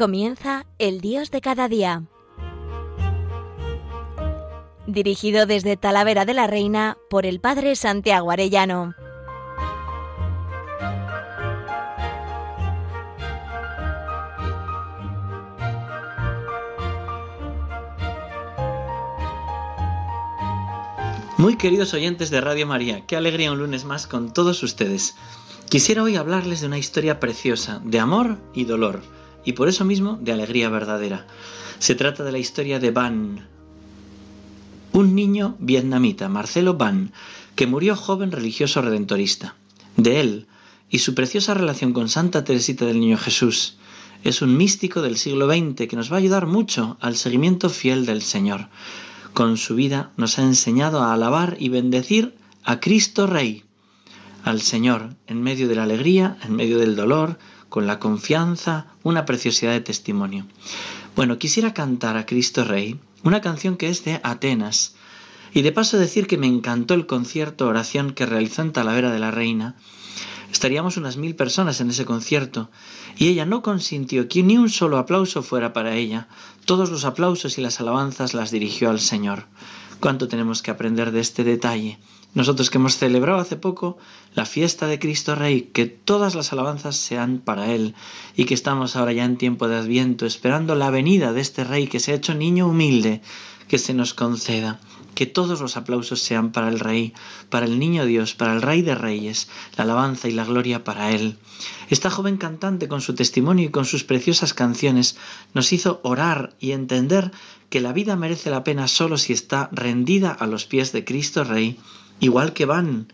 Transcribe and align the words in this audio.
Comienza 0.00 0.64
El 0.78 1.02
Dios 1.02 1.30
de 1.30 1.42
cada 1.42 1.68
día. 1.68 2.04
Dirigido 4.86 5.44
desde 5.44 5.76
Talavera 5.76 6.24
de 6.24 6.32
la 6.32 6.46
Reina 6.46 6.96
por 7.10 7.26
el 7.26 7.38
Padre 7.38 7.76
Santiago 7.76 8.30
Arellano. 8.30 8.94
Muy 21.36 21.56
queridos 21.58 21.92
oyentes 21.92 22.30
de 22.30 22.40
Radio 22.40 22.66
María, 22.66 23.04
qué 23.04 23.16
alegría 23.16 23.52
un 23.52 23.58
lunes 23.58 23.84
más 23.84 24.06
con 24.06 24.32
todos 24.32 24.62
ustedes. 24.62 25.14
Quisiera 25.68 26.02
hoy 26.02 26.16
hablarles 26.16 26.62
de 26.62 26.68
una 26.68 26.78
historia 26.78 27.20
preciosa, 27.20 27.82
de 27.84 28.00
amor 28.00 28.38
y 28.54 28.64
dolor 28.64 29.02
y 29.44 29.52
por 29.52 29.68
eso 29.68 29.84
mismo 29.84 30.18
de 30.20 30.32
alegría 30.32 30.68
verdadera. 30.68 31.26
Se 31.78 31.94
trata 31.94 32.24
de 32.24 32.32
la 32.32 32.38
historia 32.38 32.78
de 32.78 32.90
Van, 32.90 33.46
un 34.92 35.14
niño 35.14 35.56
vietnamita, 35.58 36.28
Marcelo 36.28 36.74
Van, 36.74 37.12
que 37.54 37.66
murió 37.66 37.96
joven 37.96 38.32
religioso 38.32 38.82
redentorista. 38.82 39.54
De 39.96 40.20
él 40.20 40.46
y 40.88 40.98
su 40.98 41.14
preciosa 41.14 41.54
relación 41.54 41.92
con 41.92 42.08
Santa 42.08 42.44
Teresita 42.44 42.84
del 42.84 43.00
Niño 43.00 43.16
Jesús, 43.16 43.76
es 44.24 44.42
un 44.42 44.56
místico 44.56 45.00
del 45.00 45.16
siglo 45.16 45.48
XX 45.48 45.88
que 45.88 45.96
nos 45.96 46.10
va 46.10 46.16
a 46.16 46.18
ayudar 46.18 46.46
mucho 46.46 46.98
al 47.00 47.16
seguimiento 47.16 47.70
fiel 47.70 48.04
del 48.04 48.22
Señor. 48.22 48.68
Con 49.32 49.56
su 49.56 49.74
vida 49.74 50.10
nos 50.16 50.38
ha 50.38 50.42
enseñado 50.42 51.02
a 51.02 51.14
alabar 51.14 51.56
y 51.58 51.68
bendecir 51.68 52.34
a 52.64 52.80
Cristo 52.80 53.26
Rey, 53.26 53.64
al 54.44 54.60
Señor, 54.60 55.14
en 55.26 55.42
medio 55.42 55.68
de 55.68 55.76
la 55.76 55.84
alegría, 55.84 56.36
en 56.42 56.54
medio 56.56 56.78
del 56.78 56.96
dolor, 56.96 57.38
con 57.70 57.86
la 57.86 57.98
confianza, 57.98 58.88
una 59.02 59.24
preciosidad 59.24 59.72
de 59.72 59.80
testimonio. 59.80 60.44
Bueno, 61.16 61.38
quisiera 61.38 61.72
cantar 61.72 62.18
a 62.18 62.26
Cristo 62.26 62.64
Rey 62.64 63.00
una 63.22 63.40
canción 63.40 63.76
que 63.76 63.88
es 63.88 64.04
de 64.04 64.20
Atenas. 64.22 64.94
Y 65.52 65.62
de 65.62 65.72
paso 65.72 65.98
decir 65.98 66.26
que 66.26 66.38
me 66.38 66.46
encantó 66.46 66.94
el 66.94 67.06
concierto 67.06 67.66
oración 67.66 68.12
que 68.12 68.26
realizó 68.26 68.62
en 68.62 68.72
Talavera 68.72 69.10
de 69.10 69.18
la 69.18 69.30
Reina. 69.30 69.76
Estaríamos 70.52 70.96
unas 70.96 71.16
mil 71.16 71.36
personas 71.36 71.80
en 71.80 71.90
ese 71.90 72.04
concierto 72.04 72.70
y 73.16 73.28
ella 73.28 73.46
no 73.46 73.62
consintió 73.62 74.28
que 74.28 74.42
ni 74.42 74.58
un 74.58 74.68
solo 74.68 74.98
aplauso 74.98 75.42
fuera 75.42 75.72
para 75.72 75.94
ella. 75.94 76.28
Todos 76.64 76.90
los 76.90 77.04
aplausos 77.04 77.56
y 77.58 77.62
las 77.62 77.80
alabanzas 77.80 78.34
las 78.34 78.50
dirigió 78.50 78.90
al 78.90 79.00
Señor. 79.00 79.46
¿Cuánto 80.00 80.28
tenemos 80.28 80.62
que 80.62 80.70
aprender 80.70 81.12
de 81.12 81.20
este 81.20 81.44
detalle? 81.44 81.98
Nosotros 82.32 82.70
que 82.70 82.78
hemos 82.78 82.96
celebrado 82.96 83.38
hace 83.38 83.56
poco 83.56 83.98
la 84.34 84.46
fiesta 84.46 84.86
de 84.86 84.98
Cristo 84.98 85.34
Rey, 85.34 85.68
que 85.74 85.84
todas 85.84 86.34
las 86.34 86.54
alabanzas 86.54 86.96
sean 86.96 87.38
para 87.38 87.70
Él 87.72 87.94
y 88.34 88.46
que 88.46 88.54
estamos 88.54 88.96
ahora 88.96 89.12
ya 89.12 89.26
en 89.26 89.36
tiempo 89.36 89.68
de 89.68 89.76
Adviento 89.76 90.24
esperando 90.24 90.74
la 90.74 90.88
venida 90.88 91.34
de 91.34 91.42
este 91.42 91.64
Rey 91.64 91.86
que 91.86 92.00
se 92.00 92.12
ha 92.12 92.14
hecho 92.14 92.34
niño 92.34 92.68
humilde, 92.68 93.20
que 93.68 93.76
se 93.76 93.92
nos 93.92 94.14
conceda, 94.14 94.80
que 95.14 95.26
todos 95.26 95.60
los 95.60 95.76
aplausos 95.76 96.20
sean 96.20 96.50
para 96.50 96.68
el 96.68 96.80
Rey, 96.80 97.12
para 97.50 97.66
el 97.66 97.78
Niño 97.78 98.06
Dios, 98.06 98.34
para 98.34 98.54
el 98.54 98.62
Rey 98.62 98.80
de 98.82 98.94
Reyes, 98.94 99.48
la 99.76 99.84
alabanza 99.84 100.28
y 100.28 100.32
la 100.32 100.44
gloria 100.44 100.82
para 100.82 101.10
Él. 101.10 101.36
Esta 101.90 102.10
joven 102.10 102.36
cantante 102.36 102.88
con 102.88 103.00
su 103.00 103.14
testimonio 103.14 103.66
y 103.66 103.70
con 103.70 103.84
sus 103.84 104.02
preciosas 104.02 104.54
canciones 104.54 105.16
nos 105.52 105.72
hizo 105.72 106.00
orar 106.04 106.54
y 106.58 106.72
entender 106.72 107.32
que 107.70 107.80
la 107.80 107.92
vida 107.92 108.16
merece 108.16 108.50
la 108.50 108.64
pena 108.64 108.88
solo 108.88 109.16
si 109.16 109.32
está 109.32 109.70
rendida 109.72 110.30
a 110.32 110.46
los 110.46 110.66
pies 110.66 110.92
de 110.92 111.04
Cristo 111.04 111.44
Rey 111.44 111.78
igual 112.20 112.52
que 112.52 112.66
Van, 112.66 113.06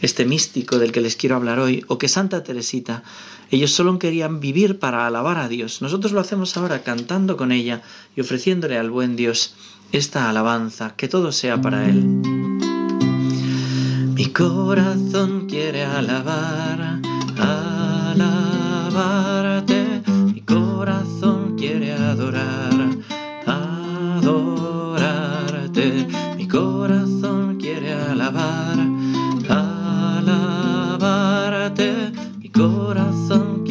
este 0.00 0.24
místico 0.24 0.78
del 0.78 0.92
que 0.92 1.00
les 1.00 1.16
quiero 1.16 1.34
hablar 1.36 1.58
hoy, 1.58 1.84
o 1.88 1.98
que 1.98 2.08
Santa 2.08 2.42
Teresita, 2.42 3.02
ellos 3.50 3.72
solo 3.72 3.98
querían 3.98 4.40
vivir 4.40 4.78
para 4.78 5.06
alabar 5.06 5.38
a 5.38 5.48
Dios. 5.48 5.82
Nosotros 5.82 6.12
lo 6.12 6.20
hacemos 6.20 6.56
ahora 6.56 6.82
cantando 6.82 7.36
con 7.36 7.52
ella 7.52 7.82
y 8.16 8.20
ofreciéndole 8.20 8.78
al 8.78 8.90
buen 8.90 9.16
Dios 9.16 9.54
esta 9.92 10.30
alabanza, 10.30 10.94
que 10.96 11.08
todo 11.08 11.32
sea 11.32 11.60
para 11.60 11.88
Él. 11.88 12.02
Mi 14.14 14.26
corazón 14.26 15.46
quiere 15.48 15.84
alabar, 15.84 17.00
alabarte, 18.16 20.02
mi 20.32 20.40
corazón 20.42 20.91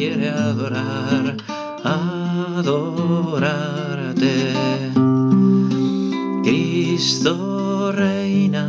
quiere 0.02 0.28
adorar, 0.30 1.36
adorarte. 1.84 2.74
Cristo 6.42 7.92
reina, 7.92 8.66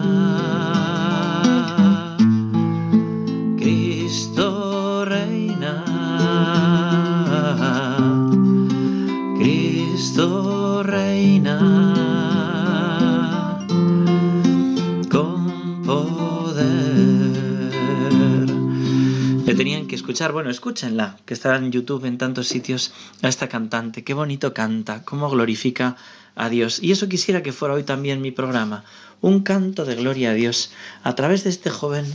bueno, 20.32 20.50
escúchenla, 20.50 21.18
que 21.26 21.34
está 21.34 21.56
en 21.56 21.72
YouTube 21.72 22.06
en 22.06 22.18
tantos 22.18 22.48
sitios, 22.48 22.94
a 23.22 23.28
esta 23.28 23.48
cantante, 23.48 24.04
qué 24.04 24.14
bonito 24.14 24.54
canta, 24.54 25.04
cómo 25.04 25.30
glorifica 25.30 25.98
a 26.36 26.50
Dios. 26.50 26.82
Y 26.82 26.92
eso 26.92 27.10
quisiera 27.10 27.42
que 27.42 27.52
fuera 27.52 27.74
hoy 27.74 27.84
también 27.84 28.22
mi 28.22 28.32
programa, 28.32 28.84
un 29.22 29.42
canto 29.42 29.86
de 29.86 29.96
gloria 29.96 30.32
a 30.32 30.34
Dios 30.34 30.72
a 31.04 31.16
través 31.16 31.44
de 31.44 31.50
este 31.50 31.70
joven 31.70 32.06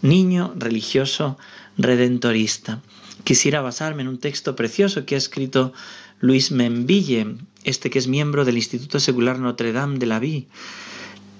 niño 0.00 0.52
religioso 0.56 1.38
redentorista. 1.76 2.80
Quisiera 3.24 3.60
basarme 3.60 4.02
en 4.02 4.08
un 4.08 4.18
texto 4.18 4.56
precioso 4.56 5.04
que 5.04 5.14
ha 5.14 5.18
escrito 5.18 5.72
Luis 6.20 6.50
Menville, 6.50 7.36
este 7.64 7.90
que 7.90 7.98
es 7.98 8.08
miembro 8.08 8.44
del 8.44 8.56
Instituto 8.56 8.98
Secular 8.98 9.38
Notre 9.38 9.72
Dame 9.72 9.98
de 9.98 10.06
la 10.06 10.18
Vie 10.18 10.48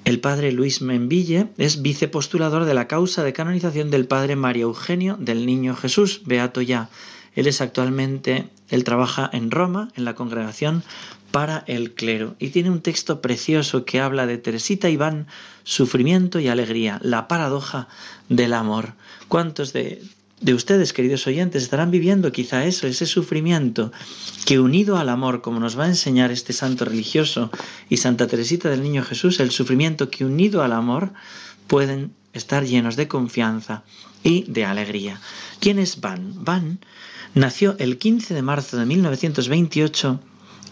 el 0.04 0.18
padre 0.18 0.50
Luis 0.50 0.82
Menville 0.82 1.48
es 1.58 1.80
vicepostulador 1.80 2.64
de 2.64 2.74
la 2.74 2.88
causa 2.88 3.22
de 3.22 3.32
canonización 3.32 3.90
del 3.90 4.06
padre 4.06 4.34
María 4.34 4.64
Eugenio 4.64 5.16
del 5.18 5.46
Niño 5.46 5.76
Jesús, 5.76 6.22
beato 6.24 6.60
ya. 6.60 6.90
Él 7.34 7.46
es 7.46 7.60
actualmente, 7.60 8.48
él 8.68 8.84
trabaja 8.84 9.30
en 9.32 9.50
Roma, 9.50 9.90
en 9.94 10.04
la 10.04 10.14
congregación 10.14 10.82
para 11.30 11.64
el 11.66 11.94
clero, 11.94 12.34
y 12.38 12.48
tiene 12.48 12.70
un 12.70 12.82
texto 12.82 13.22
precioso 13.22 13.84
que 13.84 14.00
habla 14.00 14.26
de 14.26 14.38
Teresita 14.38 14.90
Iván, 14.90 15.28
sufrimiento 15.62 16.40
y 16.40 16.48
alegría, 16.48 16.98
la 17.02 17.28
paradoja 17.28 17.88
del 18.28 18.52
amor. 18.54 18.94
¿Cuántos 19.28 19.72
de 19.72 20.02
de 20.42 20.54
ustedes, 20.54 20.92
queridos 20.92 21.26
oyentes, 21.28 21.62
estarán 21.62 21.90
viviendo 21.92 22.32
quizá 22.32 22.64
eso, 22.66 22.86
ese 22.88 23.06
sufrimiento, 23.06 23.92
que 24.44 24.58
unido 24.58 24.96
al 24.96 25.08
amor, 25.08 25.40
como 25.40 25.60
nos 25.60 25.78
va 25.78 25.84
a 25.84 25.88
enseñar 25.88 26.32
este 26.32 26.52
santo 26.52 26.84
religioso 26.84 27.50
y 27.88 27.98
Santa 27.98 28.26
Teresita 28.26 28.68
del 28.68 28.82
Niño 28.82 29.04
Jesús, 29.04 29.38
el 29.38 29.52
sufrimiento 29.52 30.10
que 30.10 30.24
unido 30.24 30.62
al 30.62 30.72
amor 30.72 31.12
pueden 31.68 32.12
estar 32.32 32.64
llenos 32.64 32.96
de 32.96 33.06
confianza 33.06 33.84
y 34.24 34.44
de 34.48 34.64
alegría. 34.64 35.20
¿Quién 35.60 35.78
es 35.78 36.00
Van? 36.00 36.44
Van 36.44 36.80
nació 37.34 37.76
el 37.78 37.98
15 37.98 38.34
de 38.34 38.42
marzo 38.42 38.76
de 38.76 38.86
1928 38.86 40.20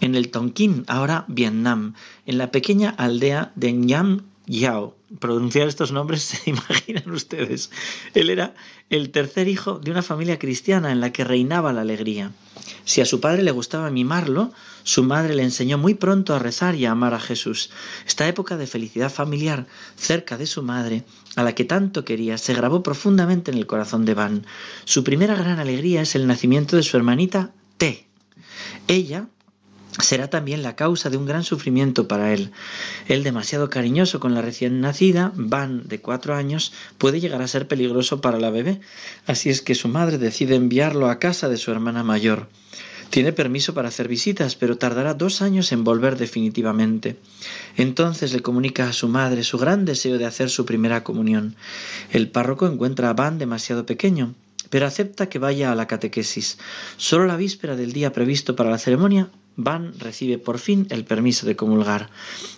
en 0.01 0.15
el 0.15 0.29
Tonkin, 0.31 0.83
ahora 0.87 1.23
Vietnam, 1.27 1.93
en 2.25 2.37
la 2.37 2.51
pequeña 2.51 2.89
aldea 2.89 3.51
de 3.55 3.71
Nham 3.71 4.23
Yao. 4.51 4.97
Pronunciar 5.19 5.67
estos 5.67 5.91
nombres 5.93 6.23
se 6.31 6.49
imaginan 6.49 7.09
ustedes. 7.11 7.71
Él 8.13 8.29
era 8.29 8.53
el 8.89 9.09
tercer 9.11 9.47
hijo 9.47 9.79
de 9.79 9.91
una 9.91 10.01
familia 10.01 10.39
cristiana 10.39 10.91
en 10.91 10.99
la 10.99 11.13
que 11.13 11.23
reinaba 11.23 11.71
la 11.71 11.81
alegría. 11.81 12.31
Si 12.83 12.99
a 12.99 13.05
su 13.05 13.21
padre 13.21 13.43
le 13.43 13.51
gustaba 13.51 13.89
mimarlo, 13.89 14.51
su 14.83 15.03
madre 15.03 15.35
le 15.35 15.43
enseñó 15.43 15.77
muy 15.77 15.93
pronto 15.93 16.35
a 16.35 16.39
rezar 16.39 16.75
y 16.75 16.85
a 16.85 16.91
amar 16.91 17.13
a 17.13 17.19
Jesús. 17.19 17.69
Esta 18.05 18.27
época 18.27 18.57
de 18.57 18.67
felicidad 18.67 19.11
familiar 19.11 19.67
cerca 19.95 20.37
de 20.37 20.47
su 20.47 20.63
madre, 20.63 21.05
a 21.35 21.43
la 21.43 21.55
que 21.55 21.63
tanto 21.63 22.03
quería, 22.03 22.37
se 22.37 22.53
grabó 22.53 22.83
profundamente 22.83 23.51
en 23.51 23.57
el 23.57 23.67
corazón 23.67 24.03
de 24.03 24.15
Van. 24.15 24.45
Su 24.83 25.03
primera 25.03 25.35
gran 25.35 25.59
alegría 25.59 26.01
es 26.01 26.15
el 26.15 26.27
nacimiento 26.27 26.75
de 26.75 26.83
su 26.83 26.97
hermanita 26.97 27.51
T. 27.77 28.07
Ella, 28.87 29.27
será 29.99 30.29
también 30.29 30.63
la 30.63 30.75
causa 30.75 31.09
de 31.09 31.17
un 31.17 31.25
gran 31.25 31.43
sufrimiento 31.43 32.07
para 32.07 32.33
él. 32.33 32.51
El 33.07 33.23
demasiado 33.23 33.69
cariñoso 33.69 34.19
con 34.19 34.33
la 34.33 34.41
recién 34.41 34.81
nacida, 34.81 35.31
Van, 35.35 35.87
de 35.87 35.99
cuatro 35.99 36.35
años, 36.35 36.73
puede 36.97 37.19
llegar 37.19 37.41
a 37.41 37.47
ser 37.47 37.67
peligroso 37.67 38.21
para 38.21 38.39
la 38.39 38.49
bebé, 38.49 38.79
así 39.25 39.49
es 39.49 39.61
que 39.61 39.75
su 39.75 39.87
madre 39.87 40.17
decide 40.17 40.55
enviarlo 40.55 41.09
a 41.09 41.19
casa 41.19 41.49
de 41.49 41.57
su 41.57 41.71
hermana 41.71 42.03
mayor. 42.03 42.47
Tiene 43.11 43.33
permiso 43.33 43.73
para 43.73 43.89
hacer 43.89 44.07
visitas, 44.07 44.55
pero 44.55 44.77
tardará 44.77 45.13
dos 45.13 45.41
años 45.41 45.73
en 45.73 45.83
volver 45.83 46.17
definitivamente. 46.17 47.17
Entonces 47.75 48.31
le 48.31 48.39
comunica 48.39 48.87
a 48.87 48.93
su 48.93 49.09
madre 49.09 49.43
su 49.43 49.57
gran 49.57 49.83
deseo 49.83 50.17
de 50.17 50.25
hacer 50.25 50.49
su 50.49 50.65
primera 50.65 51.03
comunión. 51.03 51.57
El 52.13 52.29
párroco 52.29 52.67
encuentra 52.67 53.09
a 53.09 53.13
Van 53.13 53.37
demasiado 53.37 53.85
pequeño, 53.85 54.33
pero 54.69 54.87
acepta 54.87 55.27
que 55.27 55.39
vaya 55.39 55.73
a 55.73 55.75
la 55.75 55.87
catequesis. 55.87 56.57
Solo 56.95 57.25
la 57.25 57.35
víspera 57.35 57.75
del 57.75 57.91
día 57.91 58.13
previsto 58.13 58.55
para 58.55 58.69
la 58.69 58.77
ceremonia, 58.77 59.29
Van 59.55 59.93
recibe 59.99 60.37
por 60.37 60.59
fin 60.59 60.87
el 60.89 61.03
permiso 61.03 61.45
de 61.45 61.55
comulgar. 61.55 62.09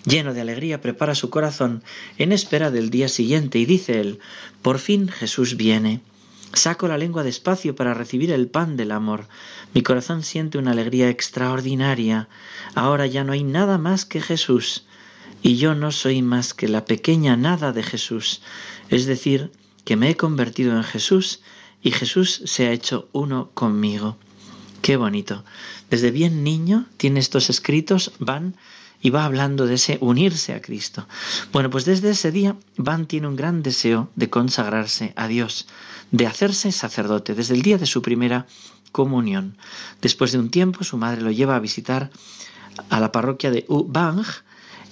Lleno 0.05 0.33
de 0.33 0.41
alegría 0.41 0.81
prepara 0.81 1.15
su 1.15 1.29
corazón 1.29 1.83
en 2.17 2.31
espera 2.31 2.71
del 2.71 2.89
día 2.89 3.09
siguiente 3.09 3.59
y 3.59 3.65
dice 3.65 3.99
él, 3.99 4.19
por 4.61 4.79
fin 4.79 5.07
Jesús 5.07 5.57
viene. 5.57 6.01
Saco 6.53 6.87
la 6.87 6.99
lengua 6.99 7.23
despacio 7.23 7.75
para 7.75 7.95
recibir 7.95 8.31
el 8.31 8.47
pan 8.47 8.77
del 8.77 8.91
amor. 8.91 9.27
Mi 9.73 9.81
corazón 9.81 10.21
siente 10.21 10.59
una 10.59 10.71
alegría 10.71 11.09
extraordinaria. 11.09 12.29
Ahora 12.75 13.07
ya 13.07 13.23
no 13.23 13.33
hay 13.33 13.43
nada 13.43 13.79
más 13.79 14.05
que 14.05 14.21
Jesús. 14.21 14.85
Y 15.41 15.57
yo 15.57 15.73
no 15.73 15.91
soy 15.91 16.21
más 16.21 16.53
que 16.53 16.67
la 16.67 16.85
pequeña 16.85 17.35
nada 17.35 17.73
de 17.73 17.81
Jesús. 17.81 18.43
Es 18.89 19.07
decir, 19.07 19.51
que 19.83 19.95
me 19.95 20.11
he 20.11 20.15
convertido 20.15 20.77
en 20.77 20.83
Jesús 20.83 21.41
y 21.81 21.91
Jesús 21.91 22.43
se 22.45 22.67
ha 22.67 22.71
hecho 22.71 23.09
uno 23.11 23.49
conmigo. 23.55 24.17
Qué 24.83 24.97
bonito. 24.97 25.45
Desde 25.89 26.11
bien 26.11 26.43
niño 26.43 26.85
tiene 26.97 27.21
estos 27.21 27.49
escritos, 27.49 28.11
van 28.19 28.53
y 29.01 29.11
va 29.11 29.23
hablando 29.23 29.65
de 29.65 29.75
ese 29.75 29.97
unirse 30.01 30.53
a 30.53 30.61
Cristo. 30.61 31.07
Bueno, 31.53 31.69
pues 31.69 31.85
desde 31.85 32.09
ese 32.09 32.33
día 32.33 32.57
Van 32.75 33.05
tiene 33.05 33.29
un 33.29 33.37
gran 33.37 33.63
deseo 33.63 34.09
de 34.17 34.29
consagrarse 34.29 35.13
a 35.15 35.29
Dios, 35.29 35.67
de 36.11 36.27
hacerse 36.27 36.73
sacerdote, 36.73 37.33
desde 37.33 37.53
el 37.53 37.61
día 37.61 37.77
de 37.77 37.85
su 37.85 38.01
primera 38.01 38.45
comunión. 38.91 39.55
Después 40.01 40.33
de 40.33 40.39
un 40.39 40.49
tiempo 40.49 40.83
su 40.83 40.97
madre 40.97 41.21
lo 41.21 41.31
lleva 41.31 41.55
a 41.55 41.61
visitar 41.61 42.11
a 42.89 42.99
la 42.99 43.13
parroquia 43.13 43.51
de 43.51 43.63
Ubang, 43.69 44.25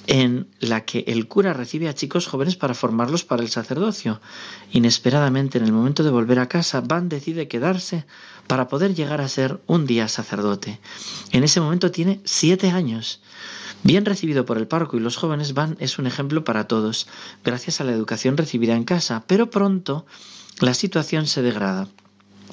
en 0.07 0.47
la 0.59 0.85
que 0.85 1.03
el 1.07 1.27
cura 1.27 1.53
recibe 1.53 1.87
a 1.87 1.93
chicos 1.93 2.27
jóvenes 2.27 2.55
para 2.55 2.73
formarlos 2.73 3.23
para 3.23 3.43
el 3.43 3.49
sacerdocio. 3.49 4.19
Inesperadamente, 4.71 5.57
en 5.57 5.65
el 5.65 5.71
momento 5.71 6.03
de 6.03 6.09
volver 6.09 6.39
a 6.39 6.49
casa, 6.49 6.81
Van 6.81 7.09
decide 7.09 7.47
quedarse 7.47 8.05
para 8.47 8.67
poder 8.67 8.95
llegar 8.95 9.21
a 9.21 9.27
ser 9.27 9.61
un 9.67 9.85
día 9.85 10.07
sacerdote. 10.07 10.79
En 11.31 11.43
ese 11.43 11.61
momento 11.61 11.91
tiene 11.91 12.19
siete 12.23 12.71
años. 12.71 13.21
Bien 13.83 14.05
recibido 14.05 14.45
por 14.45 14.57
el 14.57 14.67
párroco 14.67 14.97
y 14.97 14.99
los 14.99 15.17
jóvenes, 15.17 15.53
Van 15.53 15.75
es 15.79 15.97
un 15.97 16.05
ejemplo 16.05 16.43
para 16.43 16.67
todos, 16.67 17.07
gracias 17.43 17.81
a 17.81 17.83
la 17.83 17.91
educación 17.91 18.37
recibida 18.37 18.75
en 18.75 18.83
casa, 18.83 19.23
pero 19.25 19.49
pronto 19.49 20.05
la 20.59 20.73
situación 20.75 21.25
se 21.25 21.41
degrada. 21.41 21.87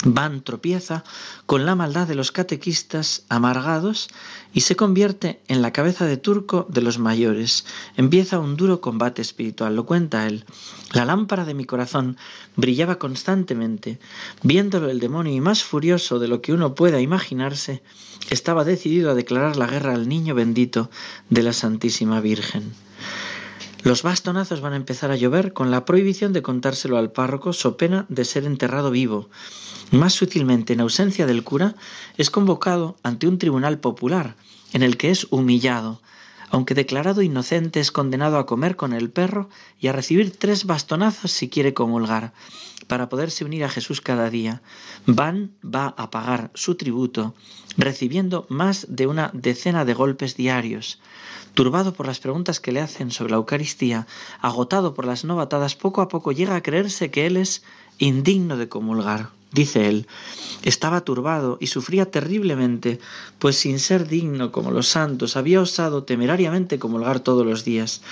Van 0.04 0.42
tropieza 0.42 1.02
con 1.46 1.66
la 1.66 1.74
maldad 1.74 2.06
de 2.06 2.14
los 2.14 2.30
catequistas 2.30 3.24
amargados 3.28 4.08
y 4.52 4.60
se 4.60 4.76
convierte 4.76 5.40
en 5.48 5.60
la 5.60 5.72
cabeza 5.72 6.06
de 6.06 6.16
turco 6.16 6.66
de 6.68 6.82
los 6.82 6.98
mayores. 6.98 7.66
Empieza 7.96 8.38
un 8.38 8.56
duro 8.56 8.80
combate 8.80 9.22
espiritual, 9.22 9.74
lo 9.74 9.86
cuenta 9.86 10.26
él. 10.26 10.44
La 10.92 11.04
lámpara 11.04 11.44
de 11.44 11.54
mi 11.54 11.64
corazón 11.64 12.16
brillaba 12.54 12.98
constantemente. 12.98 13.98
Viéndolo 14.42 14.88
el 14.88 15.00
demonio 15.00 15.34
y 15.34 15.40
más 15.40 15.64
furioso 15.64 16.20
de 16.20 16.28
lo 16.28 16.42
que 16.42 16.52
uno 16.52 16.76
pueda 16.76 17.00
imaginarse, 17.00 17.82
estaba 18.30 18.64
decidido 18.64 19.10
a 19.10 19.14
declarar 19.14 19.56
la 19.56 19.66
guerra 19.66 19.94
al 19.94 20.08
niño 20.08 20.34
bendito 20.34 20.90
de 21.28 21.42
la 21.42 21.52
Santísima 21.52 22.20
Virgen. 22.20 22.72
Los 23.84 24.02
bastonazos 24.02 24.60
van 24.60 24.72
a 24.72 24.76
empezar 24.76 25.10
a 25.10 25.16
llover 25.16 25.52
con 25.52 25.70
la 25.70 25.84
prohibición 25.84 26.32
de 26.32 26.42
contárselo 26.42 26.98
al 26.98 27.12
párroco 27.12 27.52
so 27.52 27.76
pena 27.76 28.06
de 28.08 28.24
ser 28.24 28.44
enterrado 28.44 28.90
vivo. 28.90 29.28
Más 29.92 30.14
sutilmente, 30.14 30.72
en 30.72 30.80
ausencia 30.80 31.26
del 31.26 31.44
cura, 31.44 31.74
es 32.16 32.30
convocado 32.30 32.96
ante 33.02 33.28
un 33.28 33.38
tribunal 33.38 33.78
popular, 33.78 34.34
en 34.72 34.82
el 34.82 34.96
que 34.96 35.10
es 35.10 35.28
humillado. 35.30 36.00
Aunque 36.50 36.74
declarado 36.74 37.22
inocente, 37.22 37.80
es 37.80 37.92
condenado 37.92 38.38
a 38.38 38.46
comer 38.46 38.76
con 38.76 38.92
el 38.92 39.10
perro 39.10 39.48
y 39.80 39.88
a 39.88 39.92
recibir 39.92 40.36
tres 40.36 40.64
bastonazos 40.64 41.30
si 41.30 41.48
quiere 41.48 41.74
comulgar, 41.74 42.32
para 42.86 43.08
poderse 43.08 43.44
unir 43.44 43.64
a 43.64 43.68
Jesús 43.68 44.00
cada 44.00 44.30
día. 44.30 44.62
Van 45.06 45.52
va 45.62 45.94
a 45.96 46.10
pagar 46.10 46.50
su 46.54 46.74
tributo, 46.74 47.34
recibiendo 47.76 48.46
más 48.48 48.86
de 48.88 49.06
una 49.06 49.30
decena 49.34 49.84
de 49.84 49.94
golpes 49.94 50.36
diarios. 50.36 51.00
Turbado 51.54 51.92
por 51.92 52.06
las 52.06 52.20
preguntas 52.20 52.60
que 52.60 52.72
le 52.72 52.80
hacen 52.80 53.10
sobre 53.10 53.32
la 53.32 53.38
Eucaristía, 53.38 54.06
agotado 54.40 54.94
por 54.94 55.06
las 55.06 55.24
novatadas, 55.24 55.76
poco 55.76 56.00
a 56.00 56.08
poco 56.08 56.32
llega 56.32 56.56
a 56.56 56.62
creerse 56.62 57.10
que 57.10 57.26
él 57.26 57.36
es 57.36 57.62
indigno 57.98 58.56
de 58.56 58.68
comulgar. 58.68 59.30
Dice 59.50 59.88
él, 59.88 60.06
estaba 60.62 61.00
turbado 61.00 61.56
y 61.58 61.68
sufría 61.68 62.10
terriblemente, 62.10 63.00
pues 63.38 63.56
sin 63.56 63.78
ser 63.78 64.06
digno 64.06 64.52
como 64.52 64.70
los 64.70 64.88
santos 64.88 65.38
había 65.38 65.62
osado 65.62 66.04
temerariamente 66.04 66.78
comulgar 66.78 67.20
todos 67.20 67.46
los 67.46 67.64
días. 67.64 68.02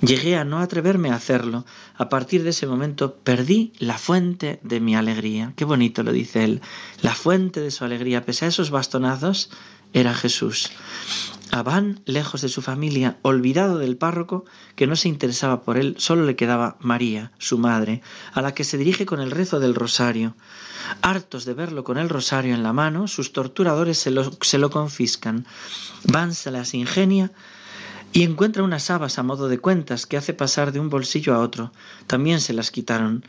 Llegué 0.00 0.36
a 0.36 0.44
no 0.44 0.60
atreverme 0.60 1.10
a 1.10 1.16
hacerlo. 1.16 1.66
A 1.98 2.08
partir 2.08 2.44
de 2.44 2.50
ese 2.50 2.66
momento 2.66 3.14
perdí 3.14 3.72
la 3.78 3.98
fuente 3.98 4.58
de 4.62 4.80
mi 4.80 4.96
alegría. 4.96 5.52
Qué 5.54 5.66
bonito 5.66 6.02
lo 6.02 6.12
dice 6.12 6.44
él. 6.44 6.62
La 7.02 7.14
fuente 7.14 7.60
de 7.60 7.70
su 7.70 7.84
alegría, 7.84 8.24
pese 8.24 8.46
a 8.46 8.48
esos 8.48 8.70
bastonazos, 8.70 9.50
era 9.92 10.14
Jesús. 10.14 10.70
Abán, 11.50 12.00
lejos 12.06 12.40
de 12.40 12.48
su 12.48 12.60
familia, 12.60 13.18
olvidado 13.22 13.78
del 13.78 13.96
párroco, 13.96 14.44
que 14.74 14.86
no 14.86 14.96
se 14.96 15.08
interesaba 15.08 15.62
por 15.62 15.78
él, 15.78 15.94
solo 15.98 16.24
le 16.24 16.36
quedaba 16.36 16.76
María, 16.80 17.32
su 17.38 17.56
madre, 17.58 18.02
a 18.32 18.42
la 18.42 18.52
que 18.52 18.64
se 18.64 18.78
dirige 18.78 19.06
con 19.06 19.20
el 19.20 19.30
rezo 19.30 19.60
del 19.60 19.74
rosario. 19.74 20.34
Hartos 21.02 21.44
de 21.44 21.54
verlo 21.54 21.84
con 21.84 21.98
el 21.98 22.08
rosario 22.08 22.54
en 22.54 22.62
la 22.62 22.72
mano, 22.72 23.06
sus 23.08 23.32
torturadores 23.32 23.98
se 23.98 24.10
lo, 24.10 24.32
se 24.40 24.58
lo 24.58 24.70
confiscan. 24.70 25.46
Van 26.04 26.34
se 26.34 26.50
las 26.50 26.74
ingenia 26.74 27.30
y 28.16 28.22
encuentra 28.22 28.62
unas 28.62 28.88
habas 28.88 29.18
a 29.18 29.22
modo 29.22 29.46
de 29.46 29.58
cuentas 29.58 30.06
que 30.06 30.16
hace 30.16 30.32
pasar 30.32 30.72
de 30.72 30.80
un 30.80 30.88
bolsillo 30.88 31.34
a 31.34 31.40
otro. 31.40 31.70
También 32.06 32.40
se 32.40 32.54
las 32.54 32.70
quitaron. 32.70 33.22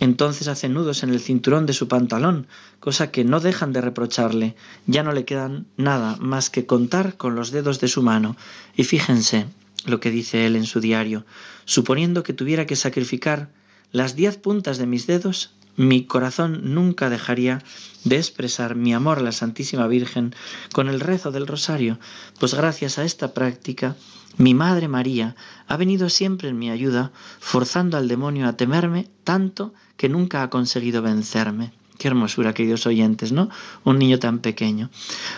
Entonces 0.00 0.48
hace 0.48 0.70
nudos 0.70 1.02
en 1.02 1.10
el 1.10 1.20
cinturón 1.20 1.66
de 1.66 1.74
su 1.74 1.88
pantalón, 1.88 2.46
cosa 2.78 3.10
que 3.10 3.22
no 3.22 3.40
dejan 3.40 3.74
de 3.74 3.82
reprocharle. 3.82 4.56
Ya 4.86 5.02
no 5.02 5.12
le 5.12 5.26
quedan 5.26 5.66
nada 5.76 6.16
más 6.20 6.48
que 6.48 6.64
contar 6.64 7.18
con 7.18 7.34
los 7.34 7.50
dedos 7.50 7.80
de 7.80 7.88
su 7.88 8.02
mano. 8.02 8.34
Y 8.74 8.84
fíjense 8.84 9.44
lo 9.84 10.00
que 10.00 10.10
dice 10.10 10.46
él 10.46 10.56
en 10.56 10.64
su 10.64 10.80
diario. 10.80 11.26
Suponiendo 11.66 12.22
que 12.22 12.32
tuviera 12.32 12.64
que 12.64 12.76
sacrificar 12.76 13.50
las 13.92 14.16
diez 14.16 14.36
puntas 14.36 14.78
de 14.78 14.86
mis 14.86 15.06
dedos, 15.06 15.50
mi 15.76 16.04
corazón 16.04 16.74
nunca 16.74 17.10
dejaría 17.10 17.62
de 18.04 18.16
expresar 18.16 18.74
mi 18.74 18.92
amor 18.92 19.18
a 19.18 19.22
la 19.22 19.32
Santísima 19.32 19.86
Virgen 19.86 20.34
con 20.72 20.88
el 20.88 21.00
rezo 21.00 21.30
del 21.32 21.46
rosario, 21.46 21.98
pues 22.38 22.54
gracias 22.54 22.98
a 22.98 23.04
esta 23.04 23.32
práctica 23.34 23.96
mi 24.36 24.54
Madre 24.54 24.88
María 24.88 25.36
ha 25.66 25.76
venido 25.76 26.08
siempre 26.08 26.48
en 26.48 26.58
mi 26.58 26.70
ayuda, 26.70 27.12
forzando 27.40 27.96
al 27.96 28.08
demonio 28.08 28.46
a 28.46 28.56
temerme 28.56 29.08
tanto 29.24 29.74
que 29.96 30.08
nunca 30.08 30.42
ha 30.42 30.50
conseguido 30.50 31.02
vencerme. 31.02 31.72
Qué 31.98 32.08
hermosura, 32.08 32.54
queridos 32.54 32.86
oyentes, 32.86 33.32
¿no? 33.32 33.50
Un 33.84 33.98
niño 33.98 34.18
tan 34.18 34.38
pequeño. 34.38 34.88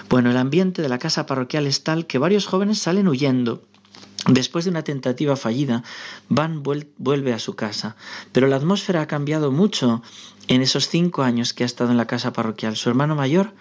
Bueno, 0.09 0.30
el 0.30 0.37
ambiente 0.37 0.82
de 0.82 0.88
la 0.88 0.99
casa 0.99 1.26
parroquial 1.26 1.66
es 1.66 1.82
tal 1.82 2.06
que 2.06 2.18
varios 2.18 2.47
jóvenes 2.47 2.78
salen 2.78 3.09
huyendo 3.09 3.64
Después 4.26 4.64
de 4.64 4.70
una 4.70 4.84
tentativa 4.84 5.34
fallida, 5.34 5.82
Van 6.28 6.62
vuelve 6.62 7.32
a 7.32 7.38
su 7.40 7.54
casa, 7.54 7.96
pero 8.30 8.46
la 8.46 8.56
atmósfera 8.56 9.02
ha 9.02 9.06
cambiado 9.08 9.50
mucho 9.50 10.02
en 10.46 10.62
esos 10.62 10.88
cinco 10.88 11.22
años 11.22 11.52
que 11.52 11.64
ha 11.64 11.66
estado 11.66 11.90
en 11.90 11.96
la 11.96 12.06
casa 12.06 12.32
parroquial. 12.32 12.76
Su 12.76 12.88
hermano 12.88 13.16
mayor 13.16 13.52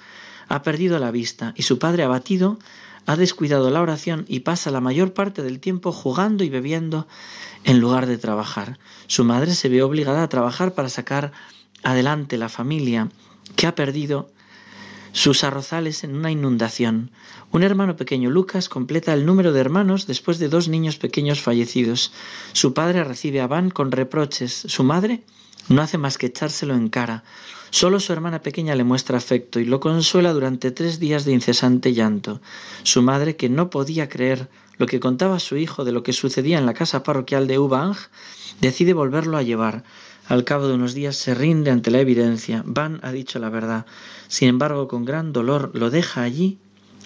ha 0.50 0.62
perdido 0.62 1.00
la 1.00 1.12
vista 1.12 1.54
y 1.56 1.64
su 1.64 1.80
padre 1.80 2.04
abatido 2.04 2.60
ha 3.08 3.16
descuidado 3.16 3.72
la 3.72 3.82
oración 3.82 4.26
y 4.28 4.42
pasa 4.42 4.70
la 4.70 4.82
mayor 4.82 5.14
parte 5.14 5.42
del 5.42 5.60
tiempo 5.60 5.92
jugando 5.92 6.44
y 6.44 6.50
bebiendo 6.50 7.08
en 7.64 7.80
lugar 7.80 8.06
de 8.06 8.18
trabajar. 8.18 8.78
Su 9.08 9.24
madre 9.24 9.56
se 9.56 9.70
ve 9.70 9.82
obligada 9.82 10.22
a 10.22 10.30
trabajar 10.30 10.74
para 10.74 10.90
sacar 10.90 11.32
adelante 11.84 12.38
la 12.38 12.50
familia 12.50 13.10
que 13.56 13.66
ha 13.66 13.74
perdido 13.74 14.30
sus 15.14 15.44
arrozales 15.44 16.04
en 16.04 16.16
una 16.16 16.32
inundación. 16.32 17.12
Un 17.52 17.64
hermano 17.64 17.96
pequeño, 17.96 18.30
Lucas, 18.30 18.70
completa 18.70 19.14
el 19.14 19.26
número 19.26 19.52
de 19.52 19.60
hermanos 19.60 20.08
después 20.08 20.40
de 20.40 20.50
dos 20.50 20.68
niños 20.68 20.98
pequeños 20.98 21.42
fallecidos. 21.42 22.14
Su 22.54 22.74
padre 22.74 23.04
recibe 23.04 23.42
a 23.42 23.48
Van 23.48 23.70
con 23.70 23.92
reproches. 23.92 24.54
Su 24.68 24.84
madre 24.84 25.24
no 25.68 25.82
hace 25.82 25.98
más 25.98 26.18
que 26.18 26.28
echárselo 26.28 26.76
en 26.76 26.90
cara. 26.90 27.24
Solo 27.72 28.00
su 28.00 28.12
hermana 28.12 28.42
pequeña 28.42 28.76
le 28.76 28.84
muestra 28.84 29.18
afecto 29.18 29.60
y 29.60 29.66
lo 29.66 29.80
consuela 29.80 30.34
durante 30.34 30.72
tres 30.72 31.00
días 31.00 31.24
de 31.24 31.32
incesante 31.32 31.94
llanto. 31.94 32.42
Su 32.84 33.02
madre, 33.02 33.38
que 33.38 33.50
no 33.50 33.70
podía 33.70 34.10
creer 34.10 34.50
lo 34.78 34.88
que 34.88 35.00
contaba 35.00 35.40
su 35.40 35.56
hijo 35.58 35.86
de 35.86 35.92
lo 35.92 36.04
que 36.04 36.12
sucedía 36.12 36.58
en 36.58 36.66
la 36.66 36.74
casa 36.74 37.04
parroquial 37.04 37.48
de 37.48 37.60
Ubang, 37.60 37.96
decide 38.60 38.94
volverlo 38.94 39.38
a 39.38 39.44
llevar. 39.44 39.84
Al 40.32 40.46
cabo 40.46 40.70
de 40.70 40.76
unos 40.76 40.94
días 40.94 41.18
se 41.18 41.36
rinde 41.36 41.72
ante 41.72 41.92
la 41.92 42.00
evidencia. 42.00 42.64
Van 42.66 43.02
ha 43.04 43.12
dicho 43.12 43.38
la 43.38 43.50
verdad. 43.50 43.86
Sin 44.30 44.48
embargo, 44.48 44.88
con 44.88 45.04
gran 45.04 45.34
dolor 45.34 45.72
lo 45.74 45.90
deja 45.90 46.22
allí, 46.22 46.58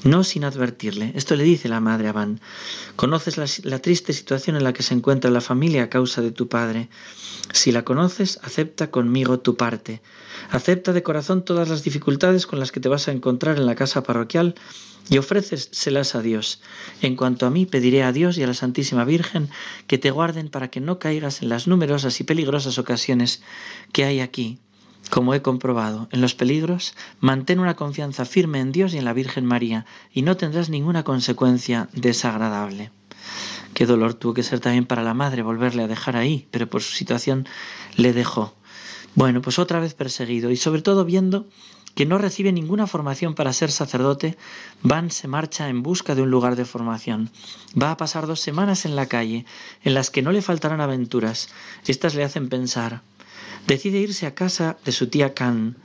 no 0.05 0.24
sin 0.24 0.45
advertirle. 0.45 1.12
Esto 1.15 1.35
le 1.35 1.43
dice 1.43 1.67
la 1.67 1.81
madre 1.81 2.07
a 2.07 2.13
Van. 2.13 2.39
Conoces 2.95 3.65
la, 3.65 3.79
triste 3.79 4.13
situación 4.13 4.55
en 4.55 4.63
la 4.63 4.71
que 4.71 4.83
se 4.83 4.93
encuentra 4.93 5.31
la 5.31 5.41
familia 5.41 5.83
a 5.83 5.89
causa 5.89 6.21
de 6.21 6.31
tu 6.31 6.47
padre. 6.47 6.89
Si 7.51 7.71
la 7.71 7.83
conoces, 7.83 8.39
acepta 8.43 8.91
conmigo 8.91 9.39
tu 9.39 9.57
parte. 9.57 10.01
Acepta 10.51 10.93
de 10.93 11.03
corazón 11.03 11.43
todas 11.43 11.69
las 11.69 11.83
dificultades 11.83 12.45
con 12.45 12.59
las 12.59 12.71
que 12.71 12.79
te 12.79 12.88
vas 12.88 13.07
a 13.07 13.12
encontrar 13.12 13.57
en 13.57 13.65
la 13.65 13.75
casa 13.75 14.03
parroquial 14.03 14.53
y 15.09 15.17
ofréceselas 15.17 16.13
a 16.13 16.21
Dios. 16.21 16.62
En 17.01 17.15
cuanto 17.15 17.47
a 17.47 17.50
mí, 17.50 17.65
pediré 17.65 18.03
a 18.03 18.12
Dios 18.12 18.38
y 18.38 18.43
a 18.43 18.47
la 18.47 18.53
Santísima 18.53 19.05
Virgen 19.05 19.50
que 19.88 19.97
te 19.97 20.12
guarden 20.12 20.50
para 20.50 20.69
que 20.69 20.81
no 20.81 21.00
caigas 21.00 21.41
en 21.41 21.50
las 21.50 21.67
numerosas 21.67 22.19
y 22.19 22.24
peligrosas 22.24 22.77
ocasiones 22.77 23.41
que 23.91 24.05
hay 24.05 24.19
aquí. 24.19 24.59
Como 25.09 25.33
he 25.33 25.41
comprobado, 25.41 26.07
en 26.12 26.21
los 26.21 26.35
peligros, 26.35 26.95
mantén 27.19 27.59
una 27.59 27.75
confianza 27.75 28.25
firme 28.25 28.59
en 28.59 28.71
Dios 28.71 28.93
y 28.93 28.97
en 28.97 29.05
la 29.05 29.13
Virgen 29.13 29.45
María, 29.45 29.85
y 30.12 30.21
no 30.24 30.38
tendrás 30.38 30.69
ninguna 30.69 31.03
consecuencia 31.03 31.89
desagradable. 31.93 32.91
Qué 33.74 33.85
dolor 33.85 34.13
tuvo 34.13 34.33
que 34.33 34.43
ser 34.43 34.59
también 34.59 34.85
para 34.85 35.03
la 35.03 35.13
madre 35.13 35.41
volverle 35.41 35.83
a 35.83 35.88
dejar 35.88 36.15
ahí, 36.15 36.47
pero 36.51 36.69
por 36.69 36.81
su 36.81 36.93
situación 36.93 37.47
le 37.97 38.13
dejó. 38.13 38.55
Bueno, 39.15 39.41
pues 39.41 39.59
otra 39.59 39.79
vez 39.79 39.93
perseguido 39.93 40.51
y 40.51 40.57
sobre 40.57 40.81
todo 40.81 41.05
viendo 41.05 41.47
que 41.95 42.05
no 42.05 42.17
recibe 42.17 42.51
ninguna 42.51 42.88
formación 42.88 43.35
para 43.35 43.53
ser 43.53 43.71
sacerdote, 43.71 44.38
Van 44.81 45.09
se 45.12 45.27
marcha 45.27 45.69
en 45.69 45.81
busca 45.81 46.13
de 46.13 46.21
un 46.21 46.29
lugar 46.29 46.57
de 46.57 46.65
formación. 46.65 47.31
Va 47.81 47.91
a 47.91 47.97
pasar 47.97 48.27
dos 48.27 48.41
semanas 48.41 48.85
en 48.85 48.95
la 48.95 49.07
calle, 49.07 49.45
en 49.83 49.93
las 49.93 50.09
que 50.09 50.21
no 50.21 50.31
le 50.33 50.41
faltarán 50.41 50.81
aventuras. 50.81 51.50
Estas 51.88 52.15
le 52.15 52.25
hacen 52.25 52.50
pensar. 52.50 53.01
Decide 53.67 53.98
irse 54.00 54.27
a 54.27 54.36
casa 54.36 54.77
de 54.86 54.91
su 54.91 55.07
tía 55.07 55.34
Can, 55.34 55.75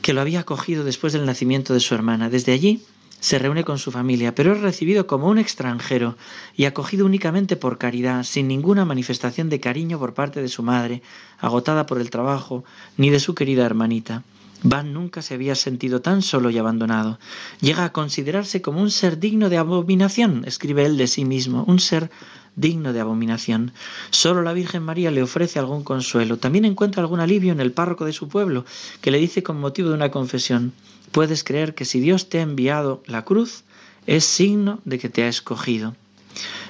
que 0.00 0.14
lo 0.14 0.22
había 0.22 0.40
acogido 0.40 0.82
después 0.82 1.12
del 1.12 1.26
nacimiento 1.26 1.74
de 1.74 1.80
su 1.80 1.94
hermana. 1.94 2.30
Desde 2.30 2.52
allí 2.52 2.82
se 3.20 3.38
reúne 3.38 3.64
con 3.64 3.78
su 3.78 3.90
familia, 3.90 4.34
pero 4.34 4.52
es 4.52 4.60
recibido 4.60 5.06
como 5.06 5.28
un 5.28 5.38
extranjero 5.38 6.16
y 6.56 6.64
acogido 6.64 7.04
únicamente 7.04 7.56
por 7.56 7.76
caridad, 7.76 8.22
sin 8.22 8.48
ninguna 8.48 8.84
manifestación 8.84 9.50
de 9.50 9.60
cariño 9.60 9.98
por 9.98 10.14
parte 10.14 10.40
de 10.40 10.48
su 10.48 10.62
madre, 10.62 11.02
agotada 11.38 11.84
por 11.84 12.00
el 12.00 12.08
trabajo, 12.08 12.64
ni 12.96 13.10
de 13.10 13.20
su 13.20 13.34
querida 13.34 13.66
hermanita. 13.66 14.22
Van 14.62 14.92
nunca 14.92 15.22
se 15.22 15.34
había 15.34 15.54
sentido 15.54 16.00
tan 16.00 16.22
solo 16.22 16.50
y 16.50 16.58
abandonado. 16.58 17.18
Llega 17.60 17.84
a 17.84 17.92
considerarse 17.92 18.62
como 18.62 18.80
un 18.80 18.90
ser 18.90 19.18
digno 19.18 19.48
de 19.48 19.58
abominación, 19.58 20.44
escribe 20.46 20.84
él 20.84 20.96
de 20.96 21.06
sí 21.06 21.24
mismo, 21.24 21.64
un 21.66 21.78
ser 21.78 22.10
digno 22.56 22.92
de 22.92 23.00
abominación. 23.00 23.72
Solo 24.10 24.42
la 24.42 24.54
Virgen 24.54 24.82
María 24.82 25.10
le 25.10 25.22
ofrece 25.22 25.58
algún 25.58 25.84
consuelo. 25.84 26.38
También 26.38 26.64
encuentra 26.64 27.02
algún 27.02 27.20
alivio 27.20 27.52
en 27.52 27.60
el 27.60 27.72
párroco 27.72 28.04
de 28.04 28.12
su 28.12 28.28
pueblo, 28.28 28.64
que 29.00 29.10
le 29.10 29.18
dice 29.18 29.42
con 29.42 29.60
motivo 29.60 29.90
de 29.90 29.94
una 29.94 30.10
confesión, 30.10 30.72
puedes 31.12 31.44
creer 31.44 31.74
que 31.74 31.84
si 31.84 32.00
Dios 32.00 32.28
te 32.28 32.38
ha 32.38 32.42
enviado 32.42 33.02
la 33.06 33.24
cruz, 33.24 33.62
es 34.06 34.24
signo 34.24 34.80
de 34.84 34.98
que 34.98 35.08
te 35.08 35.22
ha 35.22 35.28
escogido. 35.28 35.94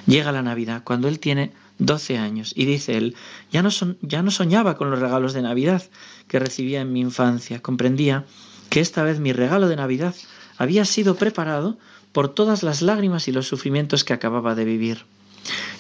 Llega 0.07 0.33
la 0.33 0.43
Navidad, 0.43 0.83
cuando 0.85 1.09
él 1.09 1.19
tiene 1.19 1.53
doce 1.79 2.19
años, 2.19 2.53
y 2.57 2.65
dice 2.65 2.97
él, 2.97 3.17
ya 3.51 3.63
no, 3.63 3.71
ya 4.03 4.23
no 4.23 4.31
soñaba 4.31 4.77
con 4.77 4.91
los 4.91 4.99
regalos 4.99 5.33
de 5.33 5.43
Navidad 5.43 5.83
que 6.29 6.39
recibía 6.39 6.81
en 6.81 6.93
mi 6.93 7.01
infancia, 7.01 7.61
comprendía 7.61 8.25
que 8.71 8.81
esta 8.81 9.03
vez 9.03 9.21
mi 9.21 9.33
regalo 9.33 9.69
de 9.69 9.77
Navidad 9.77 10.15
había 10.59 10.85
sido 10.85 11.17
preparado 11.17 11.79
por 12.13 12.29
todas 12.29 12.63
las 12.63 12.83
lágrimas 12.83 13.29
y 13.29 13.33
los 13.33 13.47
sufrimientos 13.47 14.05
que 14.05 14.13
acababa 14.13 14.55
de 14.55 14.65
vivir. 14.65 15.05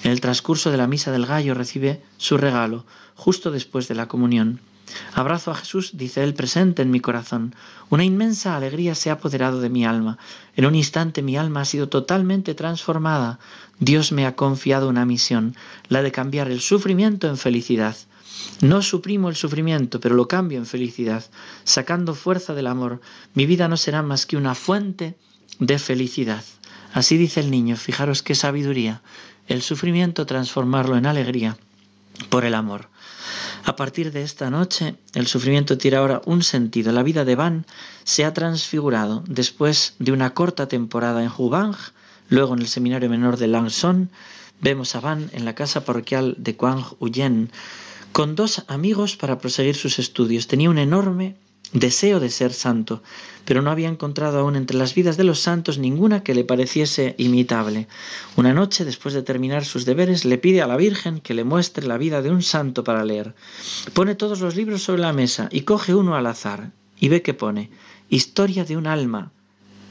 En 0.05 0.13
el 0.13 0.21
transcurso 0.21 0.71
de 0.71 0.77
la 0.77 0.87
misa 0.87 1.11
del 1.11 1.27
gallo 1.27 1.55
recibe 1.55 2.03
su 2.19 2.37
regalo, 2.37 2.85
justo 3.15 3.51
después 3.51 3.89
de 3.89 3.95
la 3.95 4.07
comunión. 4.07 4.61
Abrazo 5.15 5.51
a 5.51 5.55
Jesús, 5.55 5.93
dice 5.95 6.23
él, 6.23 6.35
presente 6.35 6.83
en 6.83 6.91
mi 6.91 7.01
corazón. 7.01 7.55
Una 7.91 8.05
inmensa 8.05 8.57
alegría 8.57 8.95
se 8.95 9.11
ha 9.11 9.15
apoderado 9.15 9.61
de 9.61 9.69
mi 9.69 9.85
alma. 9.85 10.19
En 10.55 10.67
un 10.67 10.75
instante 10.75 11.23
mi 11.23 11.37
alma 11.37 11.63
ha 11.63 11.65
sido 11.65 11.89
totalmente 11.89 12.55
transformada. 12.55 13.39
Dios 13.79 14.13
me 14.13 14.27
ha 14.27 14.37
confiado 14.37 14.89
una 14.89 15.05
misión, 15.05 15.57
la 15.89 16.03
de 16.03 16.13
cambiar 16.13 16.51
el 16.51 16.61
sufrimiento 16.61 17.29
en 17.29 17.37
felicidad. 17.37 17.97
No 18.61 18.83
suprimo 18.83 19.29
el 19.29 19.37
sufrimiento, 19.37 20.01
pero 20.01 20.15
lo 20.15 20.29
cambio 20.29 20.59
en 20.59 20.67
felicidad. 20.67 21.25
Sacando 21.65 22.15
fuerza 22.15 22.55
del 22.55 22.67
amor, 22.67 23.01
mi 23.35 23.47
vida 23.47 23.69
no 23.69 23.77
será 23.77 24.03
más 24.03 24.27
que 24.27 24.37
una 24.37 24.55
fuente 24.55 25.17
de 25.59 25.79
felicidad. 25.79 26.45
Así 26.93 27.17
dice 27.17 27.41
el 27.41 27.51
niño, 27.51 27.77
fijaros 27.77 28.23
qué 28.23 28.35
sabiduría. 28.35 29.03
El 29.49 29.63
sufrimiento 29.63 30.27
transformarlo 30.27 30.97
en 30.97 31.07
alegría 31.07 31.57
por 32.31 32.45
el 32.45 32.55
amor. 32.55 32.89
A 33.65 33.77
partir 33.77 34.13
de 34.13 34.23
esta 34.23 34.51
noche, 34.51 34.97
el 35.15 35.27
sufrimiento 35.27 35.77
tiene 35.79 35.97
ahora 35.97 36.23
un 36.25 36.43
sentido. 36.43 36.93
La 36.93 37.03
vida 37.03 37.25
de 37.25 37.35
Van 37.35 37.67
se 38.05 38.25
ha 38.25 38.33
transfigurado 38.33 39.25
después 39.27 39.95
de 39.99 40.13
una 40.13 40.35
corta 40.35 40.69
temporada 40.69 41.23
en 41.23 41.31
Hubang, 41.37 41.75
luego 42.29 42.55
en 42.55 42.61
el 42.61 42.69
seminario 42.69 43.11
menor 43.11 43.37
de 43.37 43.49
Langson. 43.49 44.11
Vemos 44.61 44.95
a 44.95 45.01
Van 45.01 45.31
en 45.33 45.45
la 45.45 45.55
casa 45.55 45.85
parroquial 45.85 46.35
de 46.39 46.57
Quang 46.57 46.85
Huyen 46.99 47.51
con 48.13 48.35
dos 48.35 48.65
amigos 48.69 49.17
para 49.17 49.39
proseguir 49.39 49.75
sus 49.75 49.99
estudios. 49.99 50.47
Tenía 50.47 50.71
un 50.71 50.79
enorme 50.79 51.37
deseo 51.73 52.21
de 52.21 52.31
ser 52.31 52.53
santo, 52.53 53.03
pero 53.45 53.63
no 53.63 53.71
había 53.71 53.89
encontrado 53.89 54.39
aún 54.39 54.57
entre 54.57 54.77
las 54.77 54.95
vidas 54.95 55.17
de 55.17 55.25
los 55.25 55.41
santos 55.41 55.79
ninguna 55.79 56.23
que 56.23 56.35
le 56.35 56.45
pareciese 56.45 57.15
imitable. 57.19 57.89
Una 58.37 58.53
noche, 58.53 58.85
después 58.85 59.15
de 59.15 59.23
terminar 59.23 59.65
sus 59.65 59.85
deberes, 59.85 60.25
le 60.25 60.39
pide 60.39 60.63
a 60.63 60.67
la 60.67 60.77
Virgen 60.77 61.21
que 61.21 61.35
le 61.35 61.45
muestre 61.45 61.87
la 61.87 61.99
vida 61.99 62.23
de 62.23 62.31
un 62.31 62.43
santo 62.43 62.85
para 62.85 63.05
leer. 63.05 63.35
Pone 63.95 64.15
todos 64.15 64.41
los 64.41 64.57
libros 64.57 64.83
sobre 64.83 65.03
la 65.03 65.13
mesa 65.13 65.49
y 65.51 65.63
coge 65.63 65.95
uno 65.95 66.17
al 66.17 66.27
azar, 66.27 66.73
y 66.99 67.09
ve 67.09 67.23
que 67.23 67.35
pone 67.35 67.71
Historia 68.09 68.65
de 68.65 68.77
un 68.77 68.87
alma, 68.87 69.33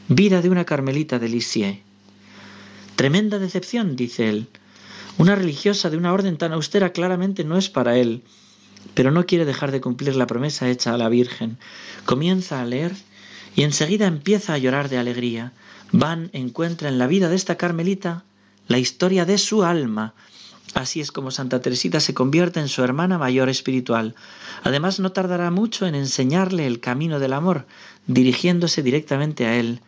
vida 0.07 0.41
de 0.41 0.49
una 0.49 0.63
carmelita 0.63 1.19
de 1.19 1.27
Lisieux. 1.27 1.79
Tremenda 2.95 3.39
decepción, 3.39 3.97
dice 3.97 4.29
él. 4.29 4.47
Una 5.17 5.35
religiosa 5.35 5.89
de 5.89 5.97
una 5.97 6.13
orden 6.13 6.37
tan 6.37 6.53
austera 6.53 6.91
claramente 6.93 7.43
no 7.43 7.57
es 7.57 7.69
para 7.69 7.97
él 7.97 8.23
pero 8.93 9.11
no 9.11 9.25
quiere 9.25 9.45
dejar 9.45 9.71
de 9.71 9.81
cumplir 9.81 10.15
la 10.15 10.27
promesa 10.27 10.69
hecha 10.69 10.93
a 10.93 10.97
la 10.97 11.09
Virgen. 11.09 11.57
Comienza 12.05 12.61
a 12.61 12.65
leer 12.65 12.93
y 13.55 13.63
enseguida 13.63 14.07
empieza 14.07 14.53
a 14.53 14.57
llorar 14.57 14.89
de 14.89 14.97
alegría. 14.97 15.53
Van 15.91 16.29
encuentra 16.33 16.89
en 16.89 16.97
la 16.97 17.07
vida 17.07 17.29
de 17.29 17.35
esta 17.35 17.55
Carmelita 17.55 18.23
la 18.67 18.77
historia 18.77 19.25
de 19.25 19.37
su 19.37 19.63
alma. 19.63 20.13
Así 20.73 20.99
es 20.99 21.11
como 21.11 21.31
Santa 21.31 21.61
Teresita 21.61 21.99
se 21.99 22.13
convierte 22.13 22.59
en 22.59 22.67
su 22.67 22.83
hermana 22.83 23.17
mayor 23.17 23.47
espiritual. 23.47 24.15
Además 24.63 24.99
no 24.99 25.11
tardará 25.13 25.51
mucho 25.51 25.87
en 25.87 25.95
enseñarle 25.95 26.67
el 26.67 26.81
camino 26.81 27.19
del 27.19 27.33
amor, 27.33 27.65
dirigiéndose 28.07 28.83
directamente 28.83 29.45
a 29.45 29.55
él. 29.55 29.79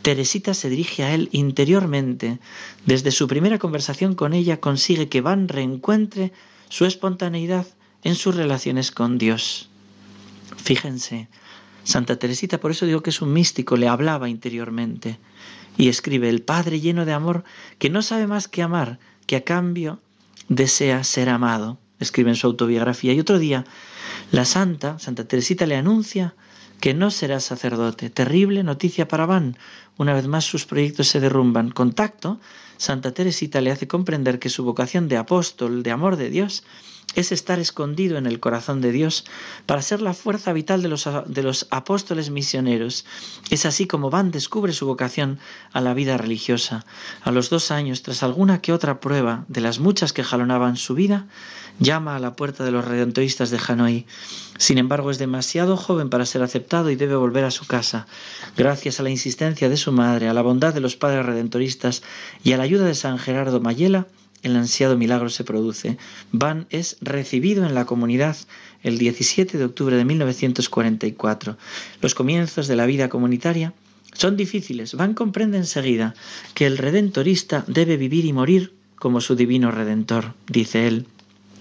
Teresita 0.00 0.54
se 0.54 0.70
dirige 0.70 1.04
a 1.04 1.14
él 1.14 1.28
interiormente. 1.32 2.38
Desde 2.86 3.10
su 3.10 3.28
primera 3.28 3.58
conversación 3.58 4.14
con 4.14 4.32
ella 4.32 4.58
consigue 4.58 5.08
que 5.08 5.20
Van 5.20 5.48
reencuentre 5.48 6.32
su 6.70 6.86
espontaneidad 6.86 7.66
en 8.02 8.14
sus 8.14 8.34
relaciones 8.34 8.90
con 8.90 9.18
Dios. 9.18 9.68
Fíjense, 10.56 11.28
Santa 11.84 12.16
Teresita, 12.16 12.58
por 12.58 12.70
eso 12.70 12.86
digo 12.86 13.02
que 13.02 13.10
es 13.10 13.22
un 13.22 13.32
místico, 13.32 13.76
le 13.76 13.88
hablaba 13.88 14.28
interiormente 14.28 15.18
y 15.76 15.88
escribe, 15.88 16.28
el 16.28 16.42
Padre 16.42 16.80
lleno 16.80 17.04
de 17.04 17.12
amor, 17.12 17.44
que 17.78 17.90
no 17.90 18.02
sabe 18.02 18.26
más 18.26 18.48
que 18.48 18.62
amar, 18.62 18.98
que 19.26 19.36
a 19.36 19.44
cambio 19.44 20.00
desea 20.48 21.02
ser 21.04 21.28
amado, 21.28 21.78
escribe 21.98 22.30
en 22.30 22.36
su 22.36 22.46
autobiografía. 22.46 23.12
Y 23.12 23.20
otro 23.20 23.38
día, 23.38 23.64
la 24.30 24.44
Santa, 24.44 24.98
Santa 24.98 25.24
Teresita, 25.26 25.66
le 25.66 25.76
anuncia 25.76 26.34
que 26.80 26.94
no 26.94 27.10
será 27.10 27.40
sacerdote. 27.40 28.10
Terrible 28.10 28.62
noticia 28.64 29.08
para 29.08 29.24
Van. 29.24 29.56
Una 30.02 30.14
vez 30.14 30.26
más 30.26 30.44
sus 30.44 30.66
proyectos 30.66 31.06
se 31.06 31.20
derrumban. 31.20 31.70
Contacto, 31.70 32.40
Santa 32.76 33.14
Teresita 33.14 33.60
le 33.60 33.70
hace 33.70 33.86
comprender 33.86 34.40
que 34.40 34.48
su 34.48 34.64
vocación 34.64 35.06
de 35.06 35.16
apóstol, 35.16 35.84
de 35.84 35.92
amor 35.92 36.16
de 36.16 36.28
Dios, 36.28 36.64
es 37.14 37.30
estar 37.30 37.60
escondido 37.60 38.16
en 38.16 38.26
el 38.26 38.40
corazón 38.40 38.80
de 38.80 38.90
Dios 38.90 39.24
para 39.64 39.80
ser 39.80 40.02
la 40.02 40.12
fuerza 40.14 40.52
vital 40.52 40.82
de 40.82 40.88
los, 40.88 41.08
de 41.26 41.42
los, 41.44 41.68
apóstoles 41.70 42.30
misioneros. 42.30 43.04
Es 43.50 43.64
así 43.64 43.86
como 43.86 44.10
Van 44.10 44.32
descubre 44.32 44.72
su 44.72 44.86
vocación 44.86 45.38
a 45.72 45.80
la 45.80 45.94
vida 45.94 46.16
religiosa. 46.16 46.84
A 47.22 47.30
los 47.30 47.48
dos 47.48 47.70
años, 47.70 48.02
tras 48.02 48.24
alguna 48.24 48.60
que 48.60 48.72
otra 48.72 48.98
prueba 48.98 49.44
de 49.46 49.60
las 49.60 49.78
muchas 49.78 50.12
que 50.12 50.24
jalonaban 50.24 50.76
su 50.76 50.94
vida, 50.94 51.26
llama 51.78 52.16
a 52.16 52.18
la 52.18 52.34
puerta 52.34 52.64
de 52.64 52.70
los 52.72 52.84
redentoristas 52.84 53.50
de 53.50 53.60
Hanoi. 53.66 54.06
Sin 54.58 54.78
embargo, 54.78 55.10
es 55.10 55.18
demasiado 55.18 55.76
joven 55.76 56.08
para 56.08 56.26
ser 56.26 56.42
aceptado 56.42 56.90
y 56.90 56.96
debe 56.96 57.16
volver 57.16 57.44
a 57.44 57.50
su 57.50 57.66
casa. 57.66 58.06
Gracias 58.56 59.00
a 59.00 59.02
la 59.02 59.10
insistencia 59.10 59.68
de 59.68 59.76
su 59.76 59.91
madre, 59.92 60.28
a 60.28 60.34
la 60.34 60.42
bondad 60.42 60.74
de 60.74 60.80
los 60.80 60.96
padres 60.96 61.24
redentoristas 61.24 62.02
y 62.42 62.52
a 62.52 62.56
la 62.56 62.64
ayuda 62.64 62.86
de 62.86 62.94
San 62.94 63.18
Gerardo 63.18 63.60
Mayela, 63.60 64.06
el 64.42 64.56
ansiado 64.56 64.96
milagro 64.96 65.28
se 65.30 65.44
produce. 65.44 65.98
Van 66.32 66.66
es 66.70 66.96
recibido 67.00 67.64
en 67.64 67.74
la 67.74 67.84
comunidad 67.84 68.36
el 68.82 68.98
17 68.98 69.56
de 69.56 69.64
octubre 69.64 69.96
de 69.96 70.04
1944. 70.04 71.56
Los 72.00 72.14
comienzos 72.14 72.66
de 72.66 72.76
la 72.76 72.86
vida 72.86 73.08
comunitaria 73.08 73.72
son 74.14 74.36
difíciles. 74.36 74.94
Van 74.94 75.14
comprende 75.14 75.58
enseguida 75.58 76.14
que 76.54 76.66
el 76.66 76.78
redentorista 76.78 77.64
debe 77.68 77.96
vivir 77.96 78.24
y 78.24 78.32
morir 78.32 78.72
como 78.96 79.20
su 79.20 79.36
divino 79.36 79.70
redentor, 79.70 80.34
dice 80.48 80.86
él. 80.86 81.06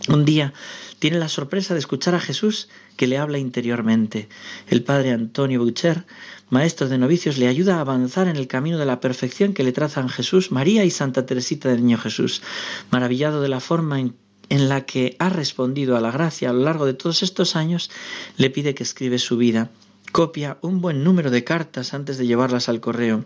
Un 0.07 0.25
día 0.25 0.53
tiene 0.97 1.19
la 1.19 1.29
sorpresa 1.29 1.73
de 1.73 1.79
escuchar 1.79 2.15
a 2.15 2.19
Jesús 2.19 2.69
que 2.95 3.07
le 3.07 3.17
habla 3.17 3.37
interiormente. 3.37 4.29
El 4.67 4.83
padre 4.83 5.11
Antonio 5.11 5.59
Boucher, 5.59 6.05
maestro 6.49 6.89
de 6.89 6.97
novicios, 6.97 7.37
le 7.37 7.47
ayuda 7.47 7.77
a 7.77 7.81
avanzar 7.81 8.27
en 8.27 8.35
el 8.35 8.47
camino 8.47 8.77
de 8.79 8.85
la 8.85 8.99
perfección 8.99 9.53
que 9.53 9.63
le 9.63 9.71
trazan 9.71 10.09
Jesús, 10.09 10.51
María 10.51 10.85
y 10.85 10.89
Santa 10.89 11.25
Teresita 11.25 11.69
del 11.69 11.83
Niño 11.83 11.97
Jesús. 11.97 12.41
Maravillado 12.89 13.41
de 13.41 13.49
la 13.49 13.59
forma 13.59 13.99
en, 13.99 14.15
en 14.49 14.69
la 14.69 14.85
que 14.85 15.15
ha 15.19 15.29
respondido 15.29 15.95
a 15.95 16.01
la 16.01 16.11
gracia 16.11 16.49
a 16.49 16.53
lo 16.53 16.63
largo 16.63 16.85
de 16.85 16.93
todos 16.93 17.21
estos 17.21 17.55
años, 17.55 17.91
le 18.37 18.49
pide 18.49 18.73
que 18.73 18.83
escribe 18.83 19.19
su 19.19 19.37
vida. 19.37 19.69
Copia 20.11 20.57
un 20.61 20.81
buen 20.81 21.03
número 21.03 21.29
de 21.29 21.43
cartas 21.43 21.93
antes 21.93 22.17
de 22.17 22.25
llevarlas 22.25 22.69
al 22.69 22.81
correo 22.81 23.23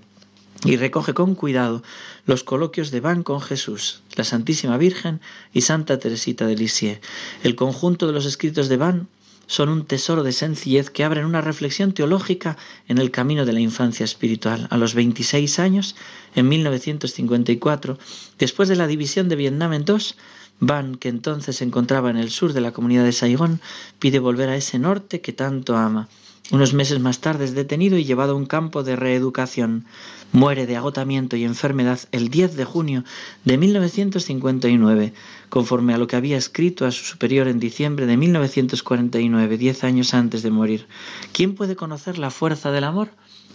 y 0.65 0.77
recoge 0.77 1.13
con 1.13 1.36
cuidado 1.36 1.84
los 2.25 2.43
coloquios 2.43 2.91
de 2.91 3.00
Van 3.00 3.24
con 3.24 3.39
Jesús, 3.39 4.01
la 4.15 4.24
Santísima 4.24 4.77
Virgen 4.77 5.22
y 5.53 5.62
Santa 5.62 6.00
Teresita 6.00 6.48
de 6.48 6.55
Lisieux. 6.55 7.00
El 7.43 7.55
conjunto 7.55 8.07
de 8.07 8.13
los 8.13 8.25
escritos 8.25 8.67
de 8.67 8.77
Van 8.77 9.07
son 9.48 9.69
un 9.69 9.86
tesoro 9.86 10.24
de 10.24 10.31
sencillez 10.31 10.89
que 10.89 11.03
abren 11.03 11.25
una 11.25 11.41
reflexión 11.41 11.93
teológica 11.93 12.57
en 12.88 12.98
el 12.98 13.12
camino 13.12 13.45
de 13.45 13.53
la 13.53 13.60
infancia 13.60 14.03
espiritual. 14.03 14.67
A 14.72 14.77
los 14.77 14.95
26 14.95 15.60
años, 15.60 15.95
en 16.34 16.50
1954, 16.50 18.00
después 18.39 18.67
de 18.67 18.75
la 18.75 18.88
división 18.88 19.29
de 19.29 19.36
Vietnam 19.36 19.74
en 19.74 19.86
dos, 19.86 20.15
Van, 20.60 20.95
que 20.95 21.10
entonces 21.10 21.57
se 21.57 21.65
encontraba 21.65 22.10
en 22.10 22.17
el 22.17 22.31
sur 22.31 22.53
de 22.53 22.62
la 22.62 22.72
comunidad 22.72 23.03
de 23.03 23.12
Saigón, 23.12 23.60
pide 24.00 24.19
volver 24.19 24.50
a 24.50 24.55
ese 24.55 24.79
norte 24.79 25.19
que 25.19 25.34
tanto 25.34 25.75
ama. 25.75 26.07
Unos 26.52 26.74
meses 26.74 27.00
más 27.00 27.22
tarde 27.22 27.46
es 27.46 27.56
detenido 27.56 27.98
y 27.98 28.06
llevado 28.06 28.34
a 28.34 28.36
un 28.36 28.46
campo 28.46 28.84
de 28.84 28.96
reeducación. 28.96 29.86
Muere 30.32 30.68
de 30.68 30.75
agotamiento 30.75 31.36
y 31.36 31.44
enfermedad 31.44 32.00
el 32.12 32.30
10 32.30 32.56
de 32.56 32.66
junio 32.66 33.04
de 33.46 33.58
1959, 33.58 35.14
conforme 35.50 35.96
a 35.96 35.98
lo 35.98 36.06
que 36.06 36.16
había 36.16 36.38
escrito 36.38 36.86
a 36.86 36.92
su 36.92 37.04
superior 37.04 37.48
en 37.48 37.60
diciembre 37.60 38.06
de 38.06 38.18
1949, 38.18 39.58
diez 39.58 39.84
años 39.84 40.14
antes 40.14 40.44
de 40.44 40.52
morir. 40.52 40.88
¿Quién 41.32 41.56
puede 41.56 41.75
conocer 41.75 42.20
la 42.20 42.30
fuerza 42.30 42.72
del 42.72 42.84
amor? 42.84 43.10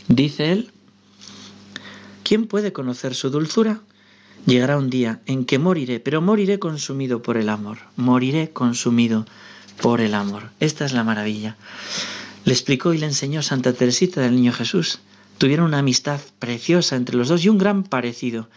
Dice 0.09 0.51
él. 0.51 0.73
¿Quién 2.25 2.47
puede 2.47 2.73
conocer 2.73 3.15
su 3.15 3.31
dulzura? 3.31 3.81
Llegará 4.47 4.79
un 4.79 4.91
día 4.91 5.21
en 5.27 5.45
que 5.45 5.59
moriré, 5.59 6.01
pero 6.01 6.23
moriré 6.23 6.59
consumido 6.59 7.23
por 7.23 7.37
el 7.37 7.51
amor. 7.51 7.79
Moriré 7.97 8.51
consumido 8.51 9.27
por 9.81 10.01
el 10.01 10.15
amor. 10.15 10.51
Esta 10.59 10.85
es 10.85 10.93
la 10.93 11.05
maravilla. 11.05 11.57
Le 12.45 12.53
explicó 12.53 12.95
y 12.95 12.99
le 12.99 13.07
enseñó 13.07 13.43
Santa 13.43 13.73
Teresita 13.73 14.21
del 14.21 14.35
Niño 14.35 14.53
Jesús. 14.53 15.01
Tuvieron 15.39 15.67
una 15.67 15.79
amistad 15.79 16.21
preciosa 16.39 16.97
entre 16.97 17.17
los 17.17 17.29
dos 17.29 17.45
y 17.45 17.49
un 17.49 17.59
gran 17.59 17.83
parecido. 17.83 18.49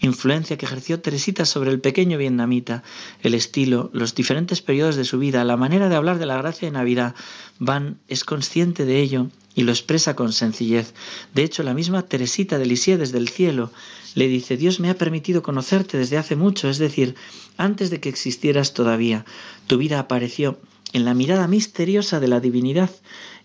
Influencia 0.00 0.56
que 0.56 0.66
ejerció 0.66 1.00
Teresita 1.00 1.44
sobre 1.44 1.70
el 1.70 1.80
pequeño 1.80 2.18
vietnamita, 2.18 2.82
el 3.20 3.34
estilo, 3.34 3.90
los 3.92 4.14
diferentes 4.14 4.60
periodos 4.60 4.96
de 4.96 5.04
su 5.04 5.18
vida, 5.18 5.44
la 5.44 5.56
manera 5.56 5.88
de 5.88 5.96
hablar 5.96 6.18
de 6.18 6.26
la 6.26 6.38
gracia 6.38 6.66
de 6.66 6.72
Navidad. 6.72 7.14
Van 7.58 7.98
es 8.08 8.24
consciente 8.24 8.84
de 8.84 9.00
ello 9.00 9.28
y 9.54 9.62
lo 9.62 9.72
expresa 9.72 10.16
con 10.16 10.32
sencillez. 10.32 10.94
De 11.34 11.44
hecho, 11.44 11.62
la 11.62 11.74
misma 11.74 12.02
Teresita 12.02 12.58
de 12.58 12.66
Lisieux 12.66 12.98
desde 12.98 13.18
el 13.18 13.28
cielo 13.28 13.70
le 14.14 14.28
dice, 14.28 14.56
Dios 14.56 14.80
me 14.80 14.90
ha 14.90 14.98
permitido 14.98 15.42
conocerte 15.42 15.98
desde 15.98 16.18
hace 16.18 16.36
mucho, 16.36 16.68
es 16.68 16.78
decir, 16.78 17.14
antes 17.56 17.90
de 17.90 18.00
que 18.00 18.08
existieras 18.08 18.74
todavía. 18.74 19.24
Tu 19.66 19.78
vida 19.78 19.98
apareció 19.98 20.58
en 20.92 21.04
la 21.04 21.14
mirada 21.14 21.48
misteriosa 21.48 22.20
de 22.20 22.28
la 22.28 22.40
divinidad, 22.40 22.90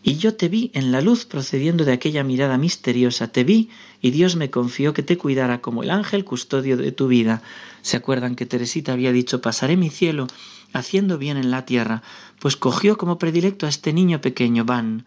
y 0.03 0.17
yo 0.17 0.35
te 0.35 0.47
vi 0.47 0.71
en 0.73 0.91
la 0.91 1.01
luz 1.01 1.25
procediendo 1.25 1.83
de 1.83 1.91
aquella 1.91 2.23
mirada 2.23 2.57
misteriosa, 2.57 3.27
te 3.27 3.43
vi 3.43 3.69
y 4.01 4.11
Dios 4.11 4.35
me 4.35 4.49
confió 4.49 4.93
que 4.93 5.03
te 5.03 5.17
cuidara 5.17 5.61
como 5.61 5.83
el 5.83 5.89
ángel 5.89 6.23
custodio 6.23 6.77
de 6.77 6.91
tu 6.91 7.07
vida. 7.07 7.41
¿Se 7.81 7.97
acuerdan 7.97 8.35
que 8.35 8.45
Teresita 8.45 8.93
había 8.93 9.11
dicho, 9.11 9.41
pasaré 9.41 9.75
mi 9.75 9.89
cielo 9.89 10.27
haciendo 10.73 11.17
bien 11.17 11.37
en 11.37 11.51
la 11.51 11.65
tierra? 11.65 12.03
Pues 12.39 12.55
cogió 12.55 12.97
como 12.97 13.17
predilecto 13.17 13.65
a 13.65 13.69
este 13.69 13.91
niño 13.93 14.21
pequeño, 14.21 14.65
Van. 14.65 15.05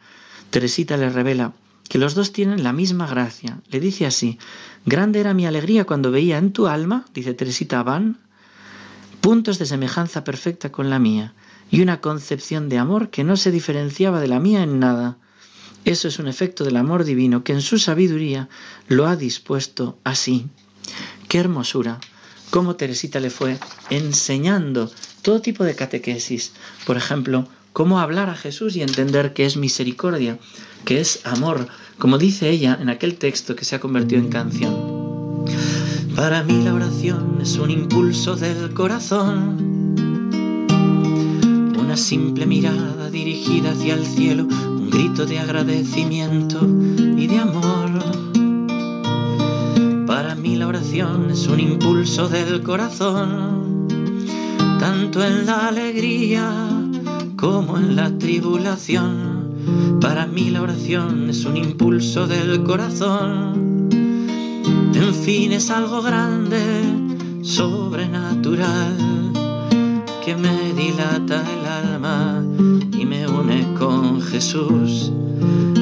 Teresita 0.50 0.96
le 0.96 1.08
revela 1.08 1.52
que 1.88 1.98
los 1.98 2.14
dos 2.14 2.32
tienen 2.32 2.62
la 2.62 2.72
misma 2.72 3.06
gracia. 3.06 3.60
Le 3.68 3.80
dice 3.80 4.06
así, 4.06 4.38
grande 4.86 5.20
era 5.20 5.34
mi 5.34 5.46
alegría 5.46 5.84
cuando 5.84 6.10
veía 6.10 6.38
en 6.38 6.52
tu 6.52 6.66
alma, 6.66 7.04
dice 7.14 7.34
Teresita 7.34 7.82
Van, 7.82 8.18
puntos 9.20 9.58
de 9.58 9.66
semejanza 9.66 10.24
perfecta 10.24 10.72
con 10.72 10.90
la 10.90 10.98
mía 10.98 11.34
y 11.70 11.80
una 11.80 12.00
concepción 12.00 12.68
de 12.68 12.78
amor 12.78 13.10
que 13.10 13.24
no 13.24 13.36
se 13.36 13.50
diferenciaba 13.50 14.20
de 14.20 14.28
la 14.28 14.40
mía 14.40 14.62
en 14.62 14.80
nada. 14.80 15.16
Eso 15.84 16.08
es 16.08 16.18
un 16.18 16.28
efecto 16.28 16.64
del 16.64 16.76
amor 16.76 17.04
divino 17.04 17.44
que 17.44 17.52
en 17.52 17.62
su 17.62 17.78
sabiduría 17.78 18.48
lo 18.88 19.06
ha 19.06 19.16
dispuesto 19.16 19.98
así. 20.04 20.46
¡Qué 21.28 21.38
hermosura! 21.38 22.00
Cómo 22.50 22.74
Teresita 22.74 23.20
le 23.20 23.30
fue 23.30 23.58
enseñando 23.90 24.90
todo 25.22 25.40
tipo 25.40 25.64
de 25.64 25.76
catequesis. 25.76 26.52
Por 26.84 26.96
ejemplo, 26.96 27.46
cómo 27.72 28.00
hablar 28.00 28.28
a 28.28 28.34
Jesús 28.34 28.74
y 28.74 28.82
entender 28.82 29.32
que 29.32 29.46
es 29.46 29.56
misericordia, 29.56 30.38
que 30.84 31.00
es 31.00 31.24
amor, 31.24 31.68
como 31.98 32.18
dice 32.18 32.50
ella 32.50 32.76
en 32.80 32.88
aquel 32.88 33.16
texto 33.16 33.54
que 33.54 33.64
se 33.64 33.76
ha 33.76 33.80
convertido 33.80 34.20
en 34.20 34.30
canción. 34.30 35.46
Para 36.16 36.42
mí 36.42 36.62
la 36.64 36.74
oración 36.74 37.38
es 37.40 37.56
un 37.56 37.70
impulso 37.70 38.34
del 38.34 38.74
corazón 38.74 39.69
una 41.90 41.96
simple 41.96 42.46
mirada 42.46 43.10
dirigida 43.10 43.72
hacia 43.72 43.94
el 43.94 44.06
cielo, 44.06 44.44
un 44.44 44.90
grito 44.90 45.26
de 45.26 45.40
agradecimiento 45.40 46.60
y 47.16 47.26
de 47.26 47.36
amor. 47.36 47.90
Para 50.06 50.36
mí 50.36 50.54
la 50.54 50.68
oración 50.68 51.30
es 51.32 51.48
un 51.48 51.58
impulso 51.58 52.28
del 52.28 52.62
corazón, 52.62 53.88
tanto 54.78 55.24
en 55.24 55.46
la 55.46 55.66
alegría 55.66 56.68
como 57.34 57.76
en 57.76 57.96
la 57.96 58.16
tribulación. 58.16 59.98
Para 60.00 60.28
mí 60.28 60.48
la 60.50 60.62
oración 60.62 61.28
es 61.28 61.44
un 61.44 61.56
impulso 61.56 62.28
del 62.28 62.62
corazón, 62.62 63.88
en 64.94 65.12
fin 65.12 65.50
es 65.50 65.68
algo 65.72 66.02
grande, 66.02 66.84
sobrenatural 67.42 69.09
que 70.30 70.36
me 70.36 70.72
dilata 70.74 71.42
el 71.42 71.66
alma 71.66 72.44
y 72.92 73.04
me 73.04 73.26
une 73.26 73.74
con 73.76 74.22
Jesús, 74.22 75.10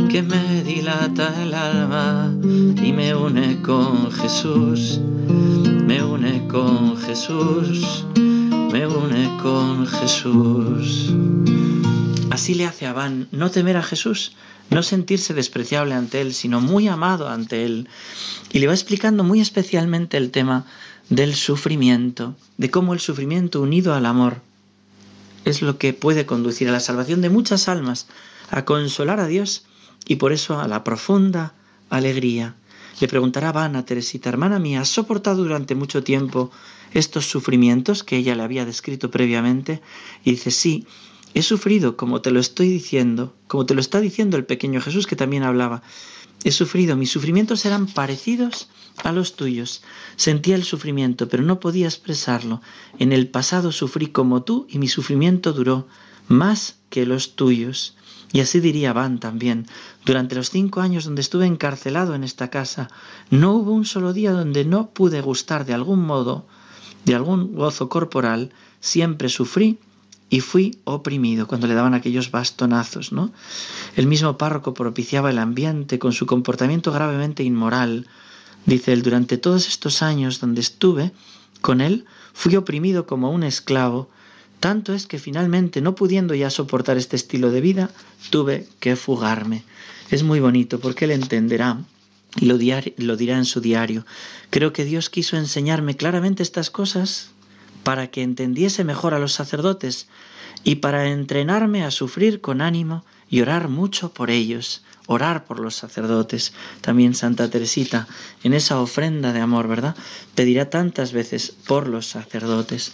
que 0.09 0.23
me 0.23 0.63
dilata 0.63 1.43
el 1.43 1.53
alma 1.53 2.33
y 2.43 2.91
me 2.95 3.15
une 3.15 3.61
con 3.61 4.11
Jesús, 4.11 5.01
me 5.87 6.03
une 6.03 6.49
con 6.49 6.97
Jesús, 6.97 8.07
me 8.73 8.87
une 8.87 9.37
con 9.43 9.87
Jesús. 9.87 11.13
Así 12.31 12.55
le 12.55 12.65
hace 12.65 12.87
a 12.87 12.95
Van 12.95 13.29
no 13.31 13.51
temer 13.51 13.77
a 13.77 13.83
Jesús, 13.83 14.33
no 14.71 14.83
sentirse 14.83 15.35
despreciable 15.35 15.93
ante 15.93 16.23
él, 16.23 16.33
sino 16.33 16.63
muy 16.63 16.89
amado 16.89 17.29
ante 17.29 17.67
él. 17.67 17.87
Y 18.51 18.61
le 18.61 18.67
va 18.67 18.73
explicando 18.73 19.25
muy 19.25 19.43
especialmente 19.43 20.17
el 20.17 20.31
tema 20.31 20.65
del 21.11 21.35
sufrimiento, 21.35 22.35
de 22.57 22.71
cómo 22.71 22.95
el 22.95 23.01
sufrimiento 23.01 23.61
unido 23.61 23.95
al 23.95 24.07
amor 24.07 24.43
es 25.45 25.63
lo 25.63 25.79
que 25.79 25.95
puede 25.95 26.27
conducir 26.27 26.69
a 26.69 26.73
la 26.73 26.81
salvación 26.81 27.23
de 27.23 27.31
muchas 27.31 27.69
almas, 27.69 28.07
a 28.51 28.65
consolar 28.65 29.21
a 29.21 29.27
Dios 29.27 29.65
y 30.07 30.17
por 30.17 30.33
eso 30.33 30.61
a 30.61 30.69
la 30.69 30.85
profunda 30.85 31.55
alegría. 31.89 32.55
Le 33.01 33.09
preguntará 33.09 33.53
Van 33.53 33.77
a 33.77 33.85
Teresita, 33.85 34.29
hermana 34.29 34.59
mía, 34.59 34.81
¿has 34.81 34.89
soportado 34.89 35.45
durante 35.45 35.75
mucho 35.75 36.03
tiempo 36.03 36.51
estos 36.93 37.27
sufrimientos 37.27 38.05
que 38.05 38.17
ella 38.17 38.35
le 38.35 38.43
había 38.43 38.67
descrito 38.67 39.11
previamente? 39.11 39.81
Y 40.25 40.33
dice, 40.33 40.51
sí, 40.51 40.87
he 41.35 41.43
sufrido 41.43 41.97
como 41.97 42.21
te 42.21 42.31
lo 42.31 42.41
estoy 42.41 42.69
diciendo, 42.69 43.33
como 43.47 43.67
te 43.67 43.75
lo 43.75 43.81
está 43.81 44.01
diciendo 44.01 44.37
el 44.37 44.45
pequeño 44.45 44.81
Jesús 44.81 45.07
que 45.07 45.17
también 45.17 45.45
hablaba. 45.45 45.83
He 46.45 46.53
sufrido, 46.53 46.97
mis 46.97 47.11
sufrimientos 47.11 47.65
eran 47.65 47.87
parecidos 47.87 48.69
a 49.05 49.13
los 49.13 49.35
tuyos. 49.35 49.83
Sentía 50.17 50.55
el 50.55 50.65
sufrimiento, 50.65 51.29
pero 51.29 51.43
no 51.43 51.61
podía 51.61 51.87
expresarlo. 51.87 52.61
En 52.99 53.13
el 53.13 53.29
pasado 53.29 53.73
sufrí 53.73 54.09
como 54.09 54.43
tú 54.43 54.67
y 54.69 54.79
mi 54.79 54.89
sufrimiento 54.89 55.53
duró 55.53 55.87
más 56.29 56.77
que 56.91 57.07
los 57.07 57.35
tuyos. 57.35 57.97
Y 58.33 58.41
así 58.41 58.61
diría 58.61 58.93
Van 58.93 59.19
también. 59.19 59.67
Durante 60.05 60.35
los 60.35 60.51
cinco 60.51 60.81
años 60.81 61.05
donde 61.05 61.23
estuve 61.23 61.47
encarcelado 61.47 62.15
en 62.15 62.25
esta 62.25 62.51
casa, 62.51 62.89
no 63.31 63.55
hubo 63.55 63.73
un 63.73 63.85
solo 63.85 64.13
día 64.13 64.33
donde 64.33 64.65
no 64.65 64.91
pude 64.91 65.21
gustar 65.21 65.65
de 65.65 65.75
algún 65.75 66.05
modo, 66.05 66.47
de 67.05 67.15
algún 67.15 67.55
gozo 67.55 67.89
corporal, 67.89 68.53
siempre 68.81 69.29
sufrí 69.29 69.79
y 70.31 70.41
fui 70.41 70.79
oprimido 70.85 71.47
cuando 71.47 71.67
le 71.67 71.75
daban 71.75 71.95
aquellos 71.95 72.31
bastonazos, 72.31 73.13
¿no? 73.13 73.33
El 73.97 74.07
mismo 74.07 74.37
párroco 74.37 74.75
propiciaba 74.75 75.31
el 75.31 75.39
ambiente 75.39 75.99
con 75.99 76.13
su 76.13 76.27
comportamiento 76.27 76.93
gravemente 76.93 77.43
inmoral. 77.43 78.07
Dice 78.67 78.93
él, 78.93 79.03
durante 79.03 79.39
todos 79.39 79.69
estos 79.69 80.03
años 80.03 80.41
donde 80.41 80.61
estuve 80.61 81.13
con 81.61 81.81
él, 81.81 82.05
fui 82.35 82.57
oprimido 82.57 83.07
como 83.07 83.31
un 83.31 83.43
esclavo, 83.43 84.11
tanto 84.61 84.93
es 84.93 85.07
que 85.07 85.19
finalmente, 85.19 85.81
no 85.81 85.95
pudiendo 85.95 86.35
ya 86.35 86.51
soportar 86.51 86.99
este 86.99 87.17
estilo 87.17 87.51
de 87.51 87.61
vida, 87.61 87.91
tuve 88.31 88.69
que 88.81 88.97
fugarme. 88.97 89.65
Es 90.11 90.23
muy 90.23 90.41
bonito 90.41 90.81
porque 90.81 91.07
él 91.07 91.13
entenderá 91.13 91.79
y 92.37 92.47
lo, 92.47 92.59
lo 92.99 93.17
dirá 93.17 93.39
en 93.39 93.45
su 93.45 93.61
diario. 93.61 94.05
Creo 94.51 94.73
que 94.73 94.85
Dios 94.85 95.11
quiso 95.11 95.37
enseñarme 95.37 95.97
claramente 95.97 96.43
estas 96.43 96.71
cosas 96.71 97.31
para 97.89 98.11
que 98.11 98.23
entendiese 98.23 98.85
mejor 98.85 99.15
a 99.15 99.19
los 99.19 99.33
sacerdotes 99.33 100.09
y 100.63 100.75
para 100.75 101.07
entrenarme 101.07 101.87
a 101.87 101.91
sufrir 101.91 102.43
con 102.43 102.61
ánimo 102.61 103.03
y 103.31 103.41
orar 103.41 103.69
mucho 103.69 104.13
por 104.13 104.31
ellos, 104.31 104.85
orar 105.07 105.47
por 105.47 105.59
los 105.59 105.77
sacerdotes. 105.77 106.53
También 106.83 107.15
Santa 107.15 107.49
Teresita, 107.49 108.07
en 108.45 108.53
esa 108.53 108.79
ofrenda 108.79 109.33
de 109.33 109.41
amor, 109.41 109.69
¿verdad? 109.69 109.97
Pedirá 110.35 110.69
tantas 110.69 111.15
veces 111.15 111.51
por 111.67 111.89
los 111.89 112.05
sacerdotes. 112.05 112.93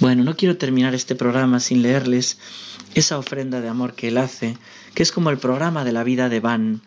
Bueno, 0.00 0.24
no 0.24 0.36
quiero 0.36 0.56
terminar 0.56 0.92
este 0.92 1.14
programa 1.14 1.60
sin 1.60 1.80
leerles 1.80 2.38
esa 2.96 3.18
ofrenda 3.18 3.60
de 3.60 3.68
amor 3.68 3.94
que 3.94 4.08
él 4.08 4.18
hace, 4.18 4.58
que 4.96 5.04
es 5.04 5.12
como 5.12 5.30
el 5.30 5.38
programa 5.38 5.84
de 5.84 5.92
la 5.92 6.02
vida 6.02 6.28
de 6.28 6.40
Van. 6.40 6.80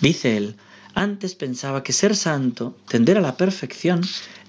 Dice 0.00 0.38
él, 0.38 0.56
Antes 0.94 1.34
pensaba 1.34 1.82
que 1.82 1.92
ser 1.92 2.14
santo, 2.14 2.76
tender 2.86 3.18
a 3.18 3.20
la 3.20 3.36
perfección, 3.36 4.02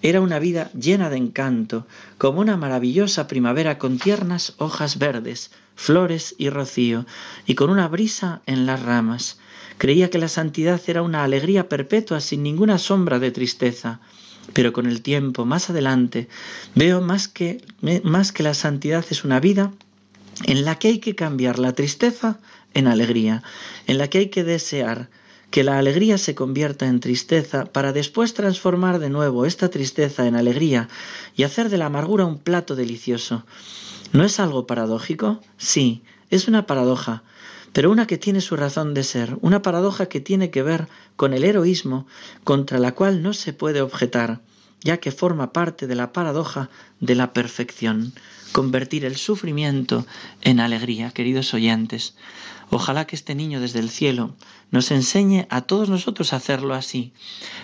era 0.03 0.21
una 0.21 0.37
vida 0.37 0.69
llena 0.73 1.09
de 1.09 1.17
encanto, 1.17 1.87
como 2.19 2.39
una 2.39 2.55
maravillosa 2.55 3.27
primavera 3.27 3.79
con 3.79 3.97
tiernas 3.97 4.53
hojas 4.59 4.99
verdes, 4.99 5.49
flores 5.75 6.35
y 6.37 6.49
rocío, 6.49 7.07
y 7.47 7.55
con 7.55 7.71
una 7.71 7.87
brisa 7.87 8.41
en 8.45 8.67
las 8.67 8.83
ramas. 8.83 9.39
Creía 9.79 10.11
que 10.11 10.19
la 10.19 10.27
santidad 10.27 10.79
era 10.85 11.01
una 11.01 11.23
alegría 11.23 11.67
perpetua 11.67 12.21
sin 12.21 12.43
ninguna 12.43 12.77
sombra 12.77 13.17
de 13.17 13.31
tristeza. 13.31 13.99
Pero 14.53 14.71
con 14.71 14.85
el 14.85 15.01
tiempo, 15.01 15.45
más 15.45 15.71
adelante, 15.71 16.29
veo 16.75 17.01
más 17.01 17.27
que, 17.27 17.65
más 18.03 18.31
que 18.31 18.43
la 18.43 18.53
santidad 18.53 19.03
es 19.09 19.23
una 19.23 19.39
vida 19.39 19.73
en 20.43 20.63
la 20.63 20.77
que 20.77 20.89
hay 20.89 20.99
que 20.99 21.15
cambiar 21.15 21.57
la 21.57 21.73
tristeza 21.73 22.37
en 22.75 22.87
alegría, 22.87 23.41
en 23.87 23.97
la 23.97 24.09
que 24.09 24.19
hay 24.19 24.29
que 24.29 24.43
desear 24.43 25.09
que 25.51 25.63
la 25.63 25.77
alegría 25.77 26.17
se 26.17 26.35
convierta 26.35 26.87
en 26.87 26.99
tristeza 26.99 27.65
para 27.65 27.93
después 27.93 28.33
transformar 28.33 28.99
de 28.99 29.09
nuevo 29.09 29.45
esta 29.45 29.69
tristeza 29.69 30.27
en 30.27 30.35
alegría 30.35 30.89
y 31.35 31.43
hacer 31.43 31.69
de 31.69 31.77
la 31.77 31.85
amargura 31.85 32.25
un 32.25 32.39
plato 32.39 32.75
delicioso. 32.75 33.45
¿No 34.11 34.23
es 34.23 34.39
algo 34.39 34.67
paradójico? 34.67 35.41
Sí, 35.57 36.03
es 36.29 36.47
una 36.47 36.65
paradoja, 36.65 37.23
pero 37.73 37.91
una 37.91 38.07
que 38.07 38.17
tiene 38.17 38.41
su 38.41 38.55
razón 38.55 38.93
de 38.93 39.03
ser, 39.03 39.37
una 39.41 39.61
paradoja 39.61 40.07
que 40.07 40.21
tiene 40.21 40.49
que 40.49 40.63
ver 40.63 40.87
con 41.15 41.33
el 41.33 41.43
heroísmo 41.43 42.07
contra 42.43 42.79
la 42.79 42.93
cual 42.93 43.21
no 43.21 43.33
se 43.33 43.53
puede 43.53 43.81
objetar, 43.81 44.41
ya 44.81 44.97
que 44.97 45.11
forma 45.11 45.51
parte 45.51 45.87
de 45.87 45.95
la 45.95 46.13
paradoja 46.13 46.69
de 46.99 47.15
la 47.15 47.33
perfección, 47.33 48.13
convertir 48.51 49.03
el 49.03 49.17
sufrimiento 49.17 50.05
en 50.41 50.61
alegría, 50.61 51.11
queridos 51.11 51.53
oyentes. 51.53 52.15
Ojalá 52.69 53.05
que 53.05 53.15
este 53.15 53.35
niño 53.35 53.59
desde 53.61 53.79
el 53.79 53.89
cielo 53.89 54.35
nos 54.71 54.91
enseñe 54.91 55.47
a 55.49 55.61
todos 55.61 55.89
nosotros 55.89 56.33
a 56.33 56.37
hacerlo 56.37 56.73
así. 56.73 57.13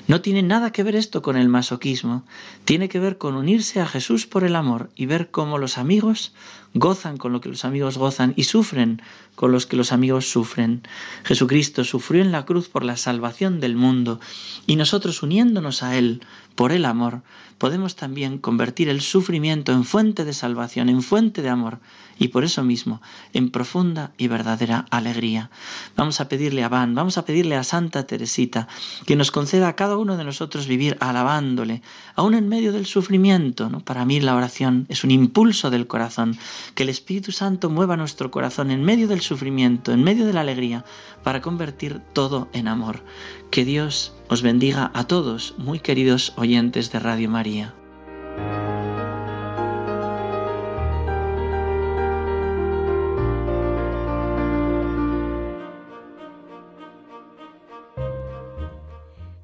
No 0.08 0.22
tiene 0.22 0.44
nada 0.44 0.72
que 0.72 0.84
ver 0.84 0.96
esto 0.96 1.22
con 1.22 1.36
el 1.36 1.50
masoquismo, 1.50 2.24
tiene 2.66 2.88
que 2.88 3.00
ver 3.00 3.18
con 3.18 3.36
unirse 3.36 3.82
a 3.82 3.88
Jesús 3.88 4.28
por 4.28 4.44
el 4.44 4.56
amor 4.56 4.90
y 4.96 5.08
ver 5.08 5.32
cómo 5.32 5.58
los 5.58 5.78
amigos 5.78 6.34
gozan 6.74 7.18
con 7.18 7.34
lo 7.34 7.42
que 7.42 7.50
los 7.50 7.66
amigos 7.66 7.98
gozan 7.98 8.34
y 8.38 8.46
sufren 8.46 9.02
con 9.36 9.52
los 9.52 9.66
que 9.66 9.76
los 9.76 9.92
amigos 9.92 10.30
sufren. 10.30 10.84
Jesucristo 11.24 11.84
sufrió 11.84 12.22
en 12.22 12.32
la 12.32 12.46
cruz 12.46 12.70
por 12.70 12.84
la 12.84 12.96
salvación 12.96 13.60
del 13.60 13.76
mundo 13.76 14.20
y 14.68 14.76
nosotros 14.76 15.22
uniéndonos 15.24 15.84
a 15.84 15.98
Él 15.98 16.22
por 16.56 16.72
el 16.72 16.86
amor, 16.86 17.24
podemos 17.58 17.96
también 17.96 18.38
convertir 18.38 18.90
el 18.90 19.02
sufrimiento 19.02 19.72
en 19.72 19.84
fuente 19.84 20.26
de 20.26 20.34
salvación, 20.34 20.90
en 20.90 21.02
fuente 21.02 21.42
de 21.42 21.50
amor 21.50 21.80
y 22.18 22.30
por 22.30 22.44
eso 22.44 22.64
mismo 22.64 23.02
en 23.34 23.50
profunda 23.50 24.12
y 24.18 24.28
verdadera 24.28 24.86
alegría. 24.92 25.50
Vamos 25.96 26.22
a 26.22 26.28
pedirle 26.30 26.64
a 26.64 26.70
Van, 26.70 26.94
vamos 26.94 27.18
a 27.18 27.26
pedirle 27.26 27.56
a 27.56 27.64
Santa 27.64 28.06
Teresita 28.06 28.68
que 29.08 29.16
nos 29.16 29.32
conceda 29.32 29.68
a 29.68 29.76
cada 29.76 29.98
uno 29.98 30.18
de 30.18 30.24
nosotros 30.24 30.68
vivir 30.68 30.98
alabándole, 31.00 31.82
aún 32.16 32.36
en 32.36 32.50
medio 32.50 32.72
del 32.72 32.86
sufrimiento. 32.86 33.70
¿no? 33.70 33.80
Para 33.80 34.06
mí 34.06 34.20
la 34.20 34.36
oración 34.36 34.86
es 34.90 35.04
un 35.04 35.12
impulso 35.12 35.70
del 35.72 35.88
corazón, 35.88 36.38
que 36.76 36.84
el 36.84 36.90
Espíritu 36.90 37.32
Santo 37.32 37.70
mueva 37.70 37.98
nuestro 37.98 38.30
corazón 38.30 38.70
en 38.70 38.84
medio 38.84 39.08
del 39.08 39.22
sufrimiento, 39.22 39.92
en 39.92 40.04
medio 40.04 40.26
de 40.26 40.34
la 40.34 40.42
alegría, 40.42 40.86
para 41.24 41.42
convertir 41.42 42.00
todo 42.14 42.50
en 42.54 42.68
amor. 42.68 43.04
Que 43.50 43.66
Dios 43.66 44.14
os 44.28 44.42
bendiga 44.42 44.92
a 44.94 45.06
todos, 45.06 45.56
muy 45.58 45.80
queridos 45.80 46.34
oyentes 46.36 46.92
de 46.92 47.00
Radio 47.00 47.30
María. 47.30 47.74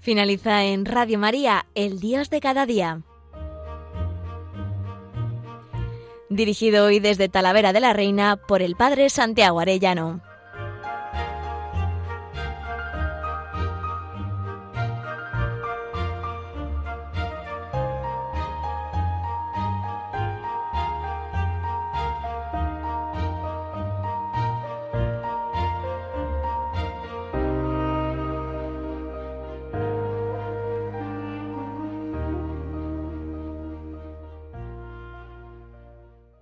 Finaliza 0.08 0.64
en 0.64 0.86
Radio 0.86 1.20
María, 1.20 1.66
El 1.76 2.00
Dios 2.00 2.30
de 2.30 2.40
cada 2.40 2.66
día. 2.66 3.02
Dirigido 6.30 6.86
hoy 6.86 7.02
desde 7.02 7.28
Talavera 7.28 7.74
de 7.74 7.82
la 7.82 7.92
Reina 7.92 8.38
por 8.38 8.62
el 8.62 8.78
Padre 8.78 9.10
Santiago 9.10 9.60
Arellano. 9.60 10.22